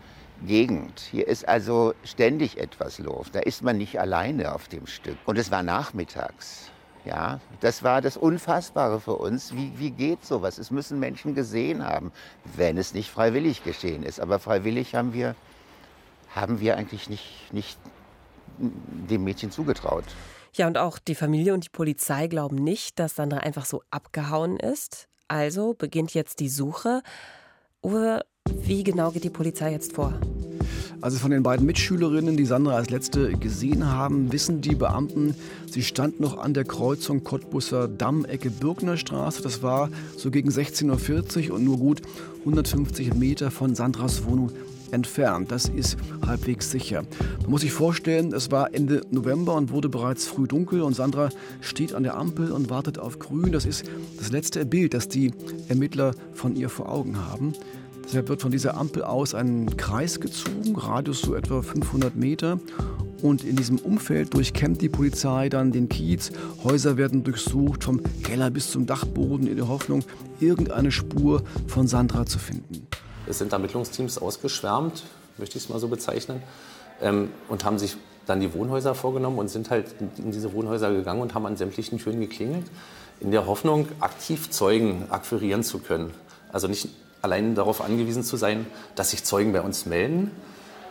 Gegend. 0.47 1.01
Hier 1.11 1.27
ist 1.27 1.47
also 1.49 1.95
ständig 2.05 2.59
etwas 2.59 2.99
los. 2.99 3.31
Da 3.33 3.41
ist 3.41 3.63
man 3.63 3.79
nicht 3.79 3.99
alleine 3.99 4.55
auf 4.55 4.69
dem 4.69 4.87
Stück. 4.87 5.17
Und 5.27 5.39
es 5.39 5.51
war 5.51 5.63
nachmittags. 5.63 6.71
Ja, 7.05 7.41
das 7.61 7.83
war 7.83 8.01
das 8.01 8.17
Unfassbare 8.17 8.99
für 8.99 9.17
uns. 9.17 9.55
Wie, 9.55 9.73
wie 9.77 9.91
geht 9.91 10.25
sowas? 10.25 10.57
Es 10.59 10.71
müssen 10.71 10.99
Menschen 10.99 11.35
gesehen 11.35 11.85
haben, 11.85 12.13
wenn 12.57 12.79
es 12.79 12.95
nicht 12.95 13.11
freiwillig 13.11 13.63
geschehen 13.63 14.03
ist. 14.03 14.21
Aber 14.21 14.39
freiwillig 14.39 14.95
haben 14.95 15.13
wir, 15.13 15.35
haben 16.35 16.61
wir 16.61 16.77
eigentlich 16.77 17.11
nicht, 17.11 17.53
nicht 17.53 17.79
dem 18.59 19.25
Mädchen 19.25 19.51
zugetraut. 19.51 20.05
Ja, 20.55 20.67
und 20.67 20.79
auch 20.79 20.99
die 20.99 21.15
Familie 21.15 21.53
und 21.53 21.65
die 21.65 21.71
Polizei 21.71 22.29
glauben 22.29 22.57
nicht, 22.57 22.99
dass 22.99 23.17
Sandra 23.17 23.39
einfach 23.39 23.67
so 23.67 23.83
abgehauen 23.91 24.59
ist. 24.59 25.09
Also 25.29 25.75
beginnt 25.75 26.15
jetzt 26.15 26.41
die 26.41 26.49
Suche. 26.49 27.03
Uwe, 27.83 28.21
wie 28.49 28.85
genau 28.85 29.11
geht 29.11 29.25
die 29.25 29.31
Polizei 29.31 29.73
jetzt 29.73 29.95
vor? 29.95 30.15
Also 31.01 31.19
von 31.19 31.31
den 31.31 31.43
beiden 31.43 31.67
Mitschülerinnen, 31.67 32.37
die 32.37 32.47
Sandra 32.47 32.75
als 32.75 32.91
letzte 32.91 33.33
gesehen 33.33 33.87
haben, 33.87 34.33
wissen 34.33 34.61
die 34.61 34.75
Beamten, 34.75 35.35
sie 35.71 35.83
stand 35.83 36.21
noch 36.21 36.39
an 36.39 36.55
der 36.55 36.65
Kreuzung 36.65 37.25
Cottbusser 37.25 37.89
Damm, 37.89 38.25
Ecke 38.25 38.51
Bürgner 38.51 38.97
Straße. 38.97 39.43
Das 39.43 39.63
war 39.63 39.91
so 40.17 40.31
gegen 40.31 40.51
16.40 40.51 41.51
Uhr 41.51 41.57
und 41.57 41.65
nur 41.65 41.79
gut 41.79 42.03
150 42.41 43.15
Meter 43.15 43.51
von 43.51 43.75
Sandras 43.75 44.25
Wohnung 44.25 44.51
entfernt. 44.95 45.51
Das 45.51 45.69
ist 45.69 45.97
halbwegs 46.25 46.71
sicher. 46.71 47.03
Man 47.43 47.51
muss 47.51 47.61
sich 47.63 47.73
vorstellen, 47.73 48.33
es 48.33 48.51
war 48.51 48.73
Ende 48.73 49.03
November 49.11 49.55
und 49.55 49.71
wurde 49.71 49.89
bereits 49.89 50.27
früh 50.27 50.47
dunkel 50.47 50.81
und 50.81 50.95
Sandra 50.95 51.29
steht 51.61 51.95
an 51.95 52.05
der 52.05 52.17
Ampel 52.17 52.53
und 52.53 52.71
wartet 52.71 52.99
auf 52.99 53.19
Grün. 53.19 53.53
Das 53.53 53.67
ist 53.67 53.85
das 54.19 54.31
letzte 54.31 54.65
Bild, 54.65 54.95
das 54.95 55.09
die 55.09 55.33
Ermittler 55.69 56.15
von 56.33 56.57
ihr 56.57 56.69
vor 56.69 56.91
Augen 56.91 57.19
haben. 57.19 57.55
Deshalb 58.07 58.29
wird 58.29 58.43
von 58.43 58.51
dieser 58.51 58.77
Ampel 58.77 59.03
aus 59.03 59.35
ein 59.35 59.77
Kreis 59.77 60.21
gezogen, 60.21 60.77
Radius 60.77 61.23
so 61.23 61.35
etwa 61.35 61.63
500 61.63 62.15
Meter. 62.15 62.59
Und 63.23 63.43
in 63.43 63.57
diesem 63.57 63.79
Umfeld 63.79 64.35
durchkämmt 64.35 64.83
die 64.83 64.91
Polizei 64.91 65.49
dann 65.49 65.73
den 65.73 65.89
Kiez. 65.89 66.31
Häuser 66.63 66.99
werden 66.99 67.25
durchsucht, 67.25 67.85
vom 67.85 68.03
Keller 68.23 68.51
bis 68.51 68.71
zum 68.71 68.87
Dachboden, 68.87 69.47
in 69.47 69.57
der 69.57 69.69
Hoffnung, 69.69 70.05
irgendeine 70.41 70.93
Spur 70.93 71.43
von 71.67 71.87
Sandra 71.87 72.27
zu 72.27 72.39
finden. 72.39 72.87
Es 73.27 73.39
sind 73.39 73.53
Ermittlungsteams 73.53 74.19
ausgeschwärmt, 74.19 75.05
möchte 75.39 75.57
ich 75.57 75.65
es 75.65 75.71
mal 75.71 75.79
so 75.79 75.89
bezeichnen. 75.89 76.43
ähm, 77.01 77.31
und 77.49 77.65
haben 77.65 77.79
sich 77.79 77.97
dann 78.27 78.41
die 78.41 78.53
Wohnhäuser 78.55 78.95
vorgenommen 78.95 79.39
und 79.39 79.49
sind 79.49 79.71
halt 79.71 79.87
in 80.19 80.31
diese 80.31 80.53
Wohnhäuser 80.53 80.93
gegangen 80.93 81.21
und 81.21 81.35
haben 81.35 81.47
an 81.47 81.57
sämtlichen 81.57 81.99
Türen 81.99 82.21
geklingelt, 82.21 82.65
in 83.21 83.31
der 83.31 83.47
Hoffnung, 83.47 83.89
aktiv 84.01 84.51
Zeugen 84.51 85.05
akquirieren 85.11 85.63
zu 85.63 85.79
können. 85.79 86.13
Also 86.53 86.69
nicht 86.69 86.89
allein 87.25 87.55
darauf 87.55 87.81
angewiesen 87.81 88.23
zu 88.23 88.37
sein, 88.37 88.67
dass 88.95 89.11
sich 89.11 89.25
Zeugen 89.25 89.53
bei 89.53 89.63
uns 89.63 89.87
melden, 89.87 90.31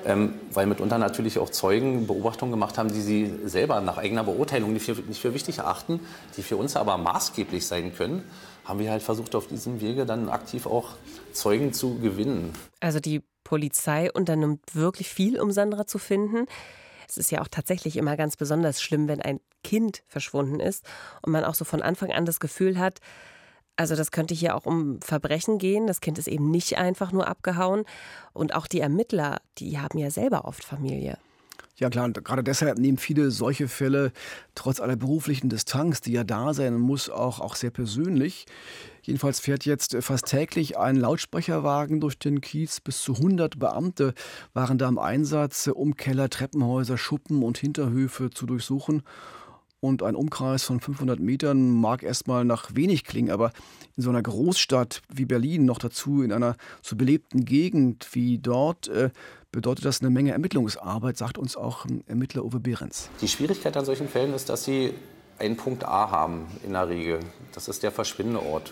ähm, 0.06 0.34
weil 0.52 0.66
mitunter 0.66 0.98
natürlich 0.98 1.40
auch 1.40 1.50
Zeugen 1.50 2.08
Beobachtungen 2.08 2.52
gemacht 2.52 2.78
haben, 2.78 2.92
die 2.92 3.02
sie 3.02 3.34
selber 3.46 3.80
nach 3.80 3.98
eigener 3.98 4.24
Beurteilung 4.24 4.74
nicht 4.74 4.86
für, 4.86 4.94
nicht 4.94 5.22
für 5.22 5.34
wichtig 5.34 5.60
erachten, 5.60 6.02
die 6.36 6.44
für 6.44 6.58
uns 6.58 6.76
aber 6.76 6.98
maßgeblich 6.98 7.66
sein 7.66 7.96
können, 7.96 8.24
haben 8.66 8.80
wir 8.80 8.92
halt 8.92 9.04
versucht, 9.04 9.36
auf 9.36 9.48
diesem 9.48 9.80
Wege 9.80 10.06
dann 10.06 10.30
aktiv 10.30 10.66
auch 10.66 10.90
Zeugen 11.32 11.72
zu 11.72 12.00
gewinnen. 12.00 12.54
Also 12.80 13.00
die 13.00 13.22
Polizei 13.44 14.12
unternimmt 14.12 14.62
wirklich 14.74 15.10
viel, 15.10 15.40
um 15.40 15.52
Sandra 15.52 15.86
zu 15.86 16.00
finden. 16.00 16.48
Es 17.08 17.18
ist 17.18 17.32
ja 17.32 17.42
auch 17.42 17.48
tatsächlich 17.50 17.98
immer 17.98 18.18
ganz 18.18 18.38
besonders 18.38 18.82
schlimm, 18.82 19.08
wenn 19.08 19.22
ein 19.22 19.40
Kind 19.64 20.04
verschwunden 20.08 20.60
ist 20.60 20.84
und 21.22 21.32
man 21.32 21.44
auch 21.44 21.56
so 21.56 21.66
von 21.66 21.82
Anfang 21.82 22.12
an 22.12 22.26
das 22.26 22.40
Gefühl 22.40 22.80
hat, 22.80 23.00
also 23.76 23.96
das 23.96 24.12
könnte 24.12 24.34
hier 24.34 24.56
auch 24.56 24.66
um 24.66 25.02
Verbrechen 25.02 25.58
gehen. 25.58 25.88
Das 25.88 26.02
Kind 26.02 26.18
ist 26.18 26.28
eben 26.28 26.52
nicht 26.52 26.78
einfach 26.78 27.12
nur 27.12 27.28
abgehauen. 27.28 27.86
Und 28.34 28.56
auch 28.56 28.68
die 28.68 28.80
Ermittler, 28.80 29.42
die 29.58 29.80
haben 29.80 29.98
ja 29.98 30.12
selber 30.12 30.46
oft 30.46 30.64
Familie. 30.64 31.18
Ja 31.76 31.90
klar, 31.90 32.06
und 32.06 32.24
gerade 32.24 32.44
deshalb 32.44 32.78
nehmen 32.78 33.00
viele 33.00 33.32
solche 33.32 33.68
Fälle 33.68 34.12
trotz 34.54 34.80
aller 34.80 34.96
beruflichen 34.96 35.50
Distanz, 35.50 36.02
die 36.02 36.12
ja 36.12 36.24
da 36.24 36.54
sein 36.54 36.78
muss, 36.78 37.10
auch, 37.10 37.40
auch 37.40 37.56
sehr 37.56 37.72
persönlich. 37.72 38.46
Jedenfalls 39.02 39.40
fährt 39.40 39.66
jetzt 39.66 39.98
fast 40.02 40.28
täglich 40.28 40.78
ein 40.78 40.96
Lautsprecherwagen 40.96 42.00
durch 42.00 42.20
den 42.20 42.42
Kiez. 42.42 42.80
Bis 42.80 43.02
zu 43.02 43.16
100 43.16 43.58
Beamte 43.58 44.14
waren 44.54 44.78
da 44.78 44.88
im 44.88 45.00
Einsatz, 45.00 45.68
um 45.68 45.96
Keller, 45.96 46.30
Treppenhäuser, 46.30 46.98
Schuppen 46.98 47.42
und 47.42 47.58
Hinterhöfe 47.58 48.30
zu 48.30 48.46
durchsuchen. 48.46 49.02
Und 49.84 50.02
ein 50.02 50.16
Umkreis 50.16 50.64
von 50.64 50.80
500 50.80 51.20
Metern 51.20 51.70
mag 51.70 52.04
erstmal 52.04 52.46
nach 52.46 52.74
wenig 52.74 53.04
klingen, 53.04 53.32
aber 53.32 53.52
in 53.98 54.04
so 54.04 54.12
einer 54.12 54.22
Großstadt 54.22 55.02
wie 55.10 55.26
Berlin, 55.26 55.66
noch 55.66 55.78
dazu 55.78 56.24
in 56.24 56.32
einer 56.32 56.56
so 56.82 56.96
belebten 56.96 57.44
Gegend 57.44 58.08
wie 58.14 58.38
dort, 58.38 58.88
äh, 58.88 59.10
bedeutet 59.52 59.84
das 59.84 60.00
eine 60.00 60.10
Menge 60.10 60.32
Ermittlungsarbeit, 60.32 61.18
sagt 61.18 61.38
uns 61.38 61.58
auch 61.58 61.86
Ermittler 62.08 62.46
Uwe 62.46 62.62
Behrens. 62.62 63.10
Die 63.20 63.28
Schwierigkeit 63.28 63.76
an 63.76 63.84
solchen 63.84 64.08
Fällen 64.08 64.34
ist, 64.34 64.48
dass 64.48 64.64
sie 64.64 64.94
einen 65.38 65.58
Punkt 65.58 65.84
A 65.84 66.10
haben 66.10 66.46
in 66.66 66.72
der 66.72 66.88
Regel. 66.88 67.20
Das 67.54 67.68
ist 67.68 67.84
der 67.84 67.92
Verschwindeort. 67.92 68.72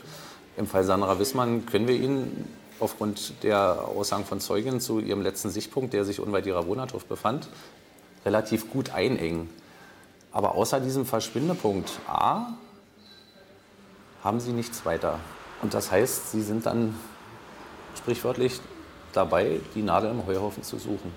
Im 0.56 0.66
Fall 0.66 0.86
Sandra 0.86 1.20
Wissmann 1.20 1.66
können 1.66 1.90
wir 1.90 1.96
ihn 1.96 2.46
aufgrund 2.80 3.44
der 3.44 3.86
Aussagen 3.86 4.24
von 4.24 4.40
Zeugen 4.40 4.80
zu 4.80 5.02
ihrem 5.02 5.22
letzten 5.22 5.50
Sichtpunkt, 5.50 5.92
der 5.92 6.06
sich 6.06 6.22
unweit 6.22 6.46
ihrer 6.46 6.68
Wohnanschrift 6.68 7.10
befand, 7.10 7.50
relativ 8.26 8.70
gut 8.70 8.92
einengen. 8.92 9.50
Aber 10.32 10.56
außer 10.56 10.80
diesem 10.80 11.06
Verschwindepunkt 11.06 12.00
A 12.08 12.54
haben 14.24 14.40
sie 14.40 14.54
nichts 14.54 14.86
weiter. 14.86 15.20
Und 15.62 15.74
das 15.74 15.92
heißt, 15.92 16.32
sie 16.32 16.42
sind 16.42 16.66
dann 16.66 16.96
sprichwörtlich 17.98 18.60
dabei, 19.14 19.60
die 19.76 19.82
Nadel 19.82 20.12
im 20.12 20.26
Heuhaufen 20.26 20.64
zu 20.64 20.78
suchen. 20.78 21.14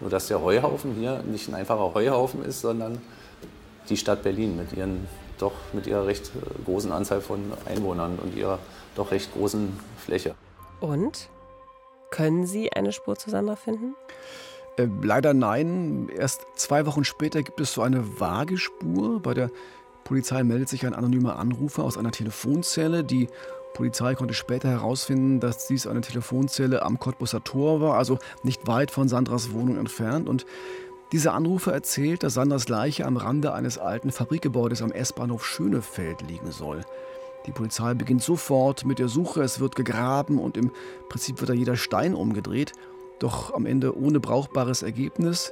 Nur 0.00 0.10
dass 0.10 0.26
der 0.26 0.42
Heuhaufen 0.42 0.94
hier 0.94 1.22
nicht 1.22 1.48
ein 1.48 1.54
einfacher 1.54 1.94
Heuhaufen 1.94 2.44
ist, 2.44 2.60
sondern 2.60 3.00
die 3.88 3.96
Stadt 3.96 4.22
Berlin 4.22 4.56
mit 4.56 4.72
ihren 4.72 5.06
doch 5.38 5.52
mit 5.72 5.86
ihrer 5.86 6.06
recht 6.06 6.30
großen 6.64 6.92
Anzahl 6.92 7.20
von 7.20 7.52
Einwohnern 7.66 8.18
und 8.18 8.34
ihrer 8.34 8.58
doch 8.94 9.10
recht 9.10 9.32
großen 9.34 9.78
Fläche. 9.98 10.34
Und 10.80 11.28
können 12.10 12.46
Sie 12.46 12.72
eine 12.72 12.92
Spur 12.92 13.16
zu 13.16 13.30
Sandra 13.30 13.56
finden? 13.56 13.94
Äh, 14.76 14.88
leider 15.02 15.34
nein. 15.34 16.08
Erst 16.14 16.46
zwei 16.54 16.86
Wochen 16.86 17.04
später 17.04 17.42
gibt 17.42 17.60
es 17.60 17.72
so 17.72 17.82
eine 17.82 18.20
vage 18.20 18.58
Spur. 18.58 19.20
Bei 19.20 19.34
der 19.34 19.50
Polizei 20.04 20.44
meldet 20.44 20.68
sich 20.68 20.86
ein 20.86 20.94
anonymer 20.94 21.38
Anrufer 21.38 21.82
aus 21.82 21.98
einer 21.98 22.12
Telefonzelle. 22.12 23.02
Die 23.02 23.28
Polizei 23.74 24.14
konnte 24.14 24.34
später 24.34 24.70
herausfinden, 24.70 25.40
dass 25.40 25.66
dies 25.66 25.86
eine 25.86 26.00
Telefonzelle 26.00 26.82
am 26.82 26.98
Cottbusser 26.98 27.44
Tor 27.44 27.80
war, 27.80 27.98
also 27.98 28.18
nicht 28.42 28.66
weit 28.66 28.90
von 28.90 29.08
Sandras 29.08 29.52
Wohnung 29.52 29.76
entfernt. 29.76 30.28
Und 30.28 30.46
dieser 31.12 31.34
Anrufer 31.34 31.72
erzählt, 31.72 32.22
dass 32.22 32.34
Sandras 32.34 32.68
Leiche 32.68 33.04
am 33.04 33.16
Rande 33.16 33.52
eines 33.52 33.78
alten 33.78 34.10
Fabrikgebäudes 34.10 34.82
am 34.82 34.92
S-Bahnhof 34.92 35.44
Schönefeld 35.44 36.22
liegen 36.22 36.50
soll. 36.50 36.82
Die 37.46 37.52
Polizei 37.52 37.94
beginnt 37.94 38.22
sofort 38.22 38.84
mit 38.84 38.98
der 38.98 39.08
Suche, 39.08 39.42
es 39.42 39.60
wird 39.60 39.76
gegraben 39.76 40.38
und 40.38 40.56
im 40.56 40.72
Prinzip 41.08 41.40
wird 41.40 41.50
da 41.50 41.54
jeder 41.54 41.76
Stein 41.76 42.14
umgedreht 42.14 42.72
doch 43.18 43.54
am 43.54 43.66
Ende 43.66 43.96
ohne 43.96 44.20
brauchbares 44.20 44.82
Ergebnis. 44.82 45.50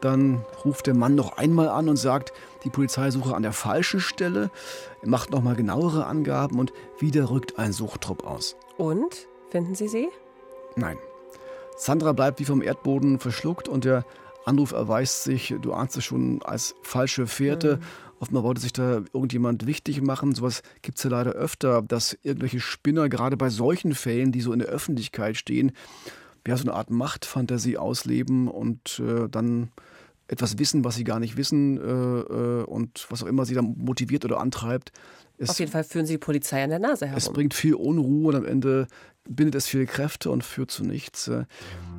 Dann 0.00 0.44
ruft 0.64 0.88
der 0.88 0.94
Mann 0.94 1.14
noch 1.14 1.36
einmal 1.36 1.68
an 1.68 1.88
und 1.88 1.96
sagt, 1.96 2.32
die 2.64 2.70
Polizei 2.70 3.10
suche 3.10 3.36
an 3.36 3.42
der 3.42 3.52
falschen 3.52 4.00
Stelle, 4.00 4.50
macht 5.04 5.30
nochmal 5.30 5.54
genauere 5.54 6.06
Angaben 6.06 6.58
und 6.58 6.72
wieder 6.98 7.30
rückt 7.30 7.58
ein 7.58 7.72
Suchtrupp 7.72 8.24
aus. 8.24 8.56
Und? 8.76 9.28
Finden 9.50 9.74
Sie 9.74 9.86
sie? 9.86 10.08
Nein. 10.74 10.98
Sandra 11.76 12.12
bleibt 12.12 12.40
wie 12.40 12.44
vom 12.44 12.62
Erdboden 12.62 13.18
verschluckt 13.18 13.68
und 13.68 13.84
der 13.84 14.04
Anruf 14.44 14.72
erweist 14.72 15.22
sich, 15.22 15.54
du 15.60 15.72
ahnst 15.72 15.96
es 15.96 16.04
schon, 16.04 16.42
als 16.42 16.74
falsche 16.82 17.26
Fährte. 17.26 17.76
Mhm. 17.76 17.82
Offenbar 18.18 18.42
wollte 18.44 18.60
sich 18.60 18.72
da 18.72 19.02
irgendjemand 19.12 19.66
wichtig 19.66 20.00
machen. 20.02 20.34
Sowas 20.34 20.62
gibt 20.82 20.98
es 20.98 21.04
ja 21.04 21.10
leider 21.10 21.32
öfter, 21.32 21.82
dass 21.82 22.16
irgendwelche 22.22 22.60
Spinner 22.60 23.08
gerade 23.08 23.36
bei 23.36 23.50
solchen 23.50 23.94
Fällen, 23.94 24.32
die 24.32 24.40
so 24.40 24.52
in 24.52 24.60
der 24.60 24.68
Öffentlichkeit 24.68 25.36
stehen, 25.36 25.72
ja, 26.46 26.56
so 26.56 26.64
eine 26.64 26.74
Art 26.74 26.90
Machtfantasie 26.90 27.76
ausleben 27.76 28.48
und 28.48 29.00
äh, 29.00 29.28
dann 29.28 29.70
etwas 30.28 30.58
wissen, 30.58 30.84
was 30.84 30.94
sie 30.96 31.04
gar 31.04 31.20
nicht 31.20 31.36
wissen 31.36 31.76
äh, 31.76 31.80
äh, 31.82 32.64
und 32.64 33.06
was 33.10 33.22
auch 33.22 33.26
immer 33.26 33.44
sie 33.44 33.54
dann 33.54 33.74
motiviert 33.76 34.24
oder 34.24 34.40
antreibt. 34.40 34.92
Es, 35.38 35.50
Auf 35.50 35.58
jeden 35.58 35.70
Fall 35.70 35.84
führen 35.84 36.06
sie 36.06 36.14
die 36.14 36.18
Polizei 36.18 36.62
an 36.62 36.70
der 36.70 36.78
Nase 36.78 37.06
herum. 37.06 37.18
Es 37.18 37.28
bringt 37.28 37.54
viel 37.54 37.74
Unruhe 37.74 38.28
und 38.28 38.36
am 38.36 38.44
Ende 38.44 38.86
bindet 39.28 39.54
es 39.56 39.66
viele 39.66 39.86
Kräfte 39.86 40.30
und 40.30 40.42
führt 40.42 40.70
zu 40.70 40.84
nichts. 40.84 41.28
Äh, 41.28 41.44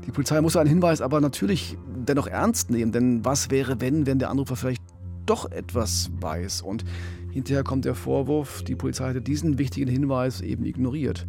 die 0.06 0.12
Polizei 0.12 0.42
muss 0.42 0.56
einen 0.56 0.70
Hinweis 0.70 1.02
aber 1.02 1.22
natürlich 1.22 1.78
dennoch 1.88 2.28
ernst 2.28 2.70
nehmen, 2.70 2.92
denn 2.92 3.24
was 3.24 3.52
wäre, 3.52 3.80
wenn, 3.82 4.06
wenn 4.06 4.20
der 4.20 4.30
Anrufer 4.30 4.56
vielleicht 4.56 4.84
doch 5.26 5.50
etwas 5.52 6.10
weiß 6.20 6.62
und 6.62 6.84
hinterher 7.32 7.64
kommt 7.64 7.86
der 7.86 7.96
Vorwurf, 7.96 8.64
die 8.64 8.76
Polizei 8.76 9.10
hätte 9.10 9.22
diesen 9.22 9.58
wichtigen 9.58 9.90
Hinweis 9.90 10.42
eben 10.42 10.66
ignoriert. 10.66 11.26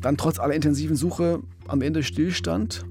Dann 0.00 0.16
trotz 0.16 0.38
aller 0.38 0.54
intensiven 0.54 0.96
Suche 0.96 1.40
am 1.68 1.82
Ende 1.82 2.02
Stillstand. 2.02 2.84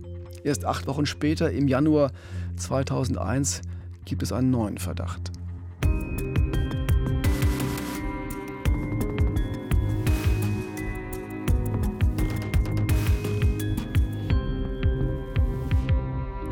Erst 0.43 0.65
acht 0.65 0.87
Wochen 0.87 1.05
später, 1.05 1.51
im 1.51 1.67
Januar 1.67 2.11
2001, 2.57 3.61
gibt 4.05 4.23
es 4.23 4.31
einen 4.31 4.51
neuen 4.51 4.77
Verdacht. 4.77 5.31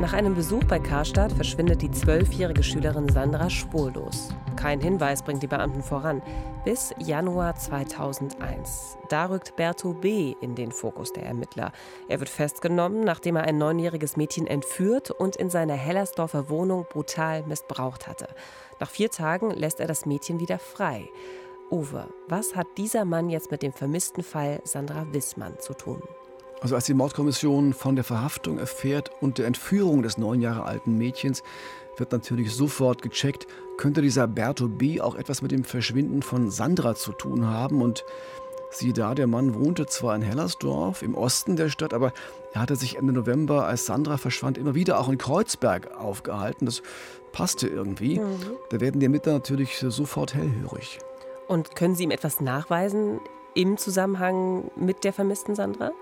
Nach 0.00 0.12
einem 0.12 0.34
Besuch 0.34 0.64
bei 0.64 0.78
Karstadt 0.78 1.32
verschwindet 1.32 1.82
die 1.82 1.90
zwölfjährige 1.90 2.62
Schülerin 2.62 3.08
Sandra 3.08 3.50
spurlos. 3.50 4.30
Kein 4.58 4.80
Hinweis 4.80 5.22
bringt 5.22 5.44
die 5.44 5.46
Beamten 5.46 5.84
voran. 5.84 6.20
Bis 6.64 6.92
Januar 6.98 7.54
2001. 7.54 8.98
Da 9.08 9.26
rückt 9.26 9.54
Berto 9.54 9.94
B. 9.94 10.34
in 10.40 10.56
den 10.56 10.72
Fokus 10.72 11.12
der 11.12 11.26
Ermittler. 11.26 11.70
Er 12.08 12.18
wird 12.18 12.28
festgenommen, 12.28 13.04
nachdem 13.04 13.36
er 13.36 13.44
ein 13.44 13.56
neunjähriges 13.56 14.16
Mädchen 14.16 14.48
entführt 14.48 15.12
und 15.12 15.36
in 15.36 15.48
seiner 15.48 15.74
Hellersdorfer 15.74 16.50
Wohnung 16.50 16.86
brutal 16.90 17.44
missbraucht 17.44 18.08
hatte. 18.08 18.26
Nach 18.80 18.90
vier 18.90 19.12
Tagen 19.12 19.52
lässt 19.52 19.78
er 19.78 19.86
das 19.86 20.06
Mädchen 20.06 20.40
wieder 20.40 20.58
frei. 20.58 21.08
Uwe, 21.70 22.08
was 22.26 22.56
hat 22.56 22.66
dieser 22.78 23.04
Mann 23.04 23.30
jetzt 23.30 23.52
mit 23.52 23.62
dem 23.62 23.72
vermissten 23.72 24.24
Fall 24.24 24.60
Sandra 24.64 25.06
Wissmann 25.12 25.60
zu 25.60 25.72
tun? 25.72 26.02
Also 26.60 26.74
als 26.74 26.86
die 26.86 26.94
Mordkommission 26.94 27.74
von 27.74 27.94
der 27.94 28.04
Verhaftung 28.04 28.58
erfährt 28.58 29.12
und 29.20 29.38
der 29.38 29.46
Entführung 29.46 30.02
des 30.02 30.18
neun 30.18 30.40
Jahre 30.40 30.64
alten 30.64 30.98
Mädchens, 30.98 31.44
wird 31.96 32.10
natürlich 32.12 32.52
sofort 32.52 33.02
gecheckt, 33.02 33.46
könnte 33.78 34.02
dieser 34.02 34.26
Berto 34.26 34.68
B. 34.68 35.00
auch 35.00 35.14
etwas 35.14 35.40
mit 35.40 35.52
dem 35.52 35.64
Verschwinden 35.64 36.20
von 36.20 36.50
Sandra 36.50 36.94
zu 36.94 37.12
tun 37.12 37.46
haben. 37.46 37.80
Und 37.80 38.04
siehe 38.70 38.92
da, 38.92 39.14
der 39.14 39.26
Mann 39.26 39.54
wohnte 39.54 39.86
zwar 39.86 40.14
in 40.14 40.20
Hellersdorf, 40.20 41.02
im 41.02 41.14
Osten 41.14 41.56
der 41.56 41.70
Stadt, 41.70 41.94
aber 41.94 42.12
er 42.52 42.60
hatte 42.60 42.76
sich 42.76 42.98
Ende 42.98 43.14
November, 43.14 43.66
als 43.66 43.86
Sandra 43.86 44.18
verschwand, 44.18 44.58
immer 44.58 44.74
wieder 44.74 45.00
auch 45.00 45.08
in 45.08 45.16
Kreuzberg 45.16 45.96
aufgehalten. 45.96 46.66
Das 46.66 46.82
passte 47.32 47.68
irgendwie. 47.68 48.18
Mhm. 48.18 48.36
Da 48.68 48.80
werden 48.80 49.00
die 49.00 49.06
Ermittler 49.06 49.32
natürlich 49.32 49.78
sofort 49.78 50.34
hellhörig. 50.34 50.98
Und 51.46 51.76
können 51.76 51.94
Sie 51.94 52.04
ihm 52.04 52.10
etwas 52.10 52.40
nachweisen 52.42 53.20
im 53.54 53.78
Zusammenhang 53.78 54.70
mit 54.76 55.04
der 55.04 55.14
vermissten 55.14 55.54
Sandra? 55.54 55.92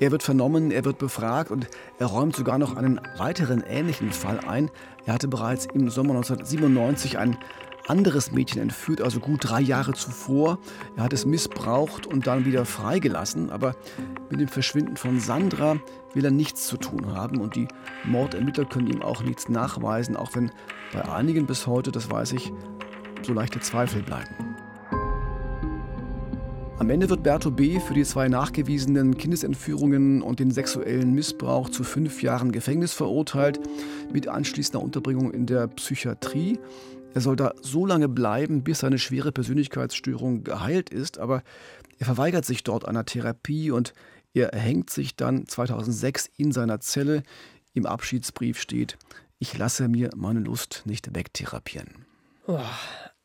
Er 0.00 0.10
wird 0.10 0.22
vernommen, 0.22 0.70
er 0.70 0.86
wird 0.86 0.96
befragt 0.96 1.50
und 1.50 1.68
er 1.98 2.06
räumt 2.06 2.34
sogar 2.34 2.58
noch 2.58 2.74
einen 2.74 3.00
weiteren 3.18 3.62
ähnlichen 3.62 4.12
Fall 4.12 4.40
ein. 4.40 4.70
Er 5.04 5.12
hatte 5.12 5.28
bereits 5.28 5.66
im 5.66 5.90
Sommer 5.90 6.14
1997 6.14 7.18
ein 7.18 7.36
anderes 7.86 8.32
Mädchen 8.32 8.62
entführt, 8.62 9.02
also 9.02 9.20
gut 9.20 9.40
drei 9.42 9.60
Jahre 9.60 9.92
zuvor. 9.92 10.58
Er 10.96 11.04
hat 11.04 11.12
es 11.12 11.26
missbraucht 11.26 12.06
und 12.06 12.26
dann 12.26 12.46
wieder 12.46 12.64
freigelassen. 12.64 13.50
Aber 13.50 13.74
mit 14.30 14.40
dem 14.40 14.48
Verschwinden 14.48 14.96
von 14.96 15.20
Sandra 15.20 15.76
will 16.14 16.24
er 16.24 16.30
nichts 16.30 16.66
zu 16.66 16.78
tun 16.78 17.14
haben 17.14 17.40
und 17.40 17.54
die 17.54 17.68
Mordermittler 18.04 18.64
können 18.64 18.86
ihm 18.86 19.02
auch 19.02 19.22
nichts 19.22 19.50
nachweisen, 19.50 20.16
auch 20.16 20.34
wenn 20.34 20.50
bei 20.94 21.06
einigen 21.12 21.46
bis 21.46 21.66
heute, 21.66 21.92
das 21.92 22.10
weiß 22.10 22.32
ich, 22.32 22.52
so 23.22 23.34
leichte 23.34 23.60
Zweifel 23.60 24.02
bleiben. 24.02 24.49
Am 26.80 26.88
Ende 26.88 27.10
wird 27.10 27.22
Berto 27.22 27.50
B. 27.50 27.78
für 27.78 27.92
die 27.92 28.04
zwei 28.04 28.28
nachgewiesenen 28.28 29.18
Kindesentführungen 29.18 30.22
und 30.22 30.40
den 30.40 30.50
sexuellen 30.50 31.12
Missbrauch 31.12 31.68
zu 31.68 31.84
fünf 31.84 32.22
Jahren 32.22 32.52
Gefängnis 32.52 32.94
verurteilt, 32.94 33.60
mit 34.10 34.28
anschließender 34.28 34.82
Unterbringung 34.82 35.30
in 35.30 35.44
der 35.44 35.68
Psychiatrie. 35.68 36.58
Er 37.12 37.20
soll 37.20 37.36
da 37.36 37.52
so 37.60 37.84
lange 37.84 38.08
bleiben, 38.08 38.64
bis 38.64 38.78
seine 38.78 38.98
schwere 38.98 39.30
Persönlichkeitsstörung 39.30 40.42
geheilt 40.42 40.88
ist, 40.88 41.18
aber 41.18 41.42
er 41.98 42.06
verweigert 42.06 42.46
sich 42.46 42.64
dort 42.64 42.88
einer 42.88 43.04
Therapie 43.04 43.70
und 43.70 43.92
er 44.32 44.54
erhängt 44.54 44.88
sich 44.88 45.16
dann 45.16 45.46
2006 45.46 46.30
in 46.38 46.50
seiner 46.50 46.80
Zelle. 46.80 47.24
Im 47.74 47.84
Abschiedsbrief 47.84 48.58
steht, 48.58 48.96
ich 49.38 49.58
lasse 49.58 49.86
mir 49.86 50.08
meine 50.16 50.40
Lust 50.40 50.84
nicht 50.86 51.14
wegtherapieren. 51.14 52.06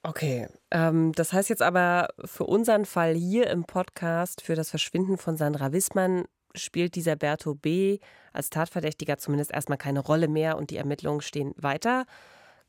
Okay, 0.07 0.47
ähm, 0.69 1.13
das 1.13 1.33
heißt 1.33 1.49
jetzt 1.49 1.63
aber 1.63 2.09
für 2.23 2.43
unseren 2.43 2.85
Fall 2.85 3.15
hier 3.15 3.47
im 3.49 3.63
Podcast, 3.63 4.43
für 4.43 4.53
das 4.53 4.69
Verschwinden 4.69 5.17
von 5.17 5.35
Sandra 5.35 5.71
Wissmann, 5.71 6.25
spielt 6.53 6.93
dieser 6.93 7.15
Berto 7.15 7.55
B. 7.55 7.97
als 8.31 8.51
Tatverdächtiger 8.51 9.17
zumindest 9.17 9.51
erstmal 9.51 9.79
keine 9.79 10.01
Rolle 10.01 10.27
mehr 10.27 10.57
und 10.57 10.69
die 10.69 10.77
Ermittlungen 10.77 11.21
stehen 11.21 11.55
weiter 11.57 12.05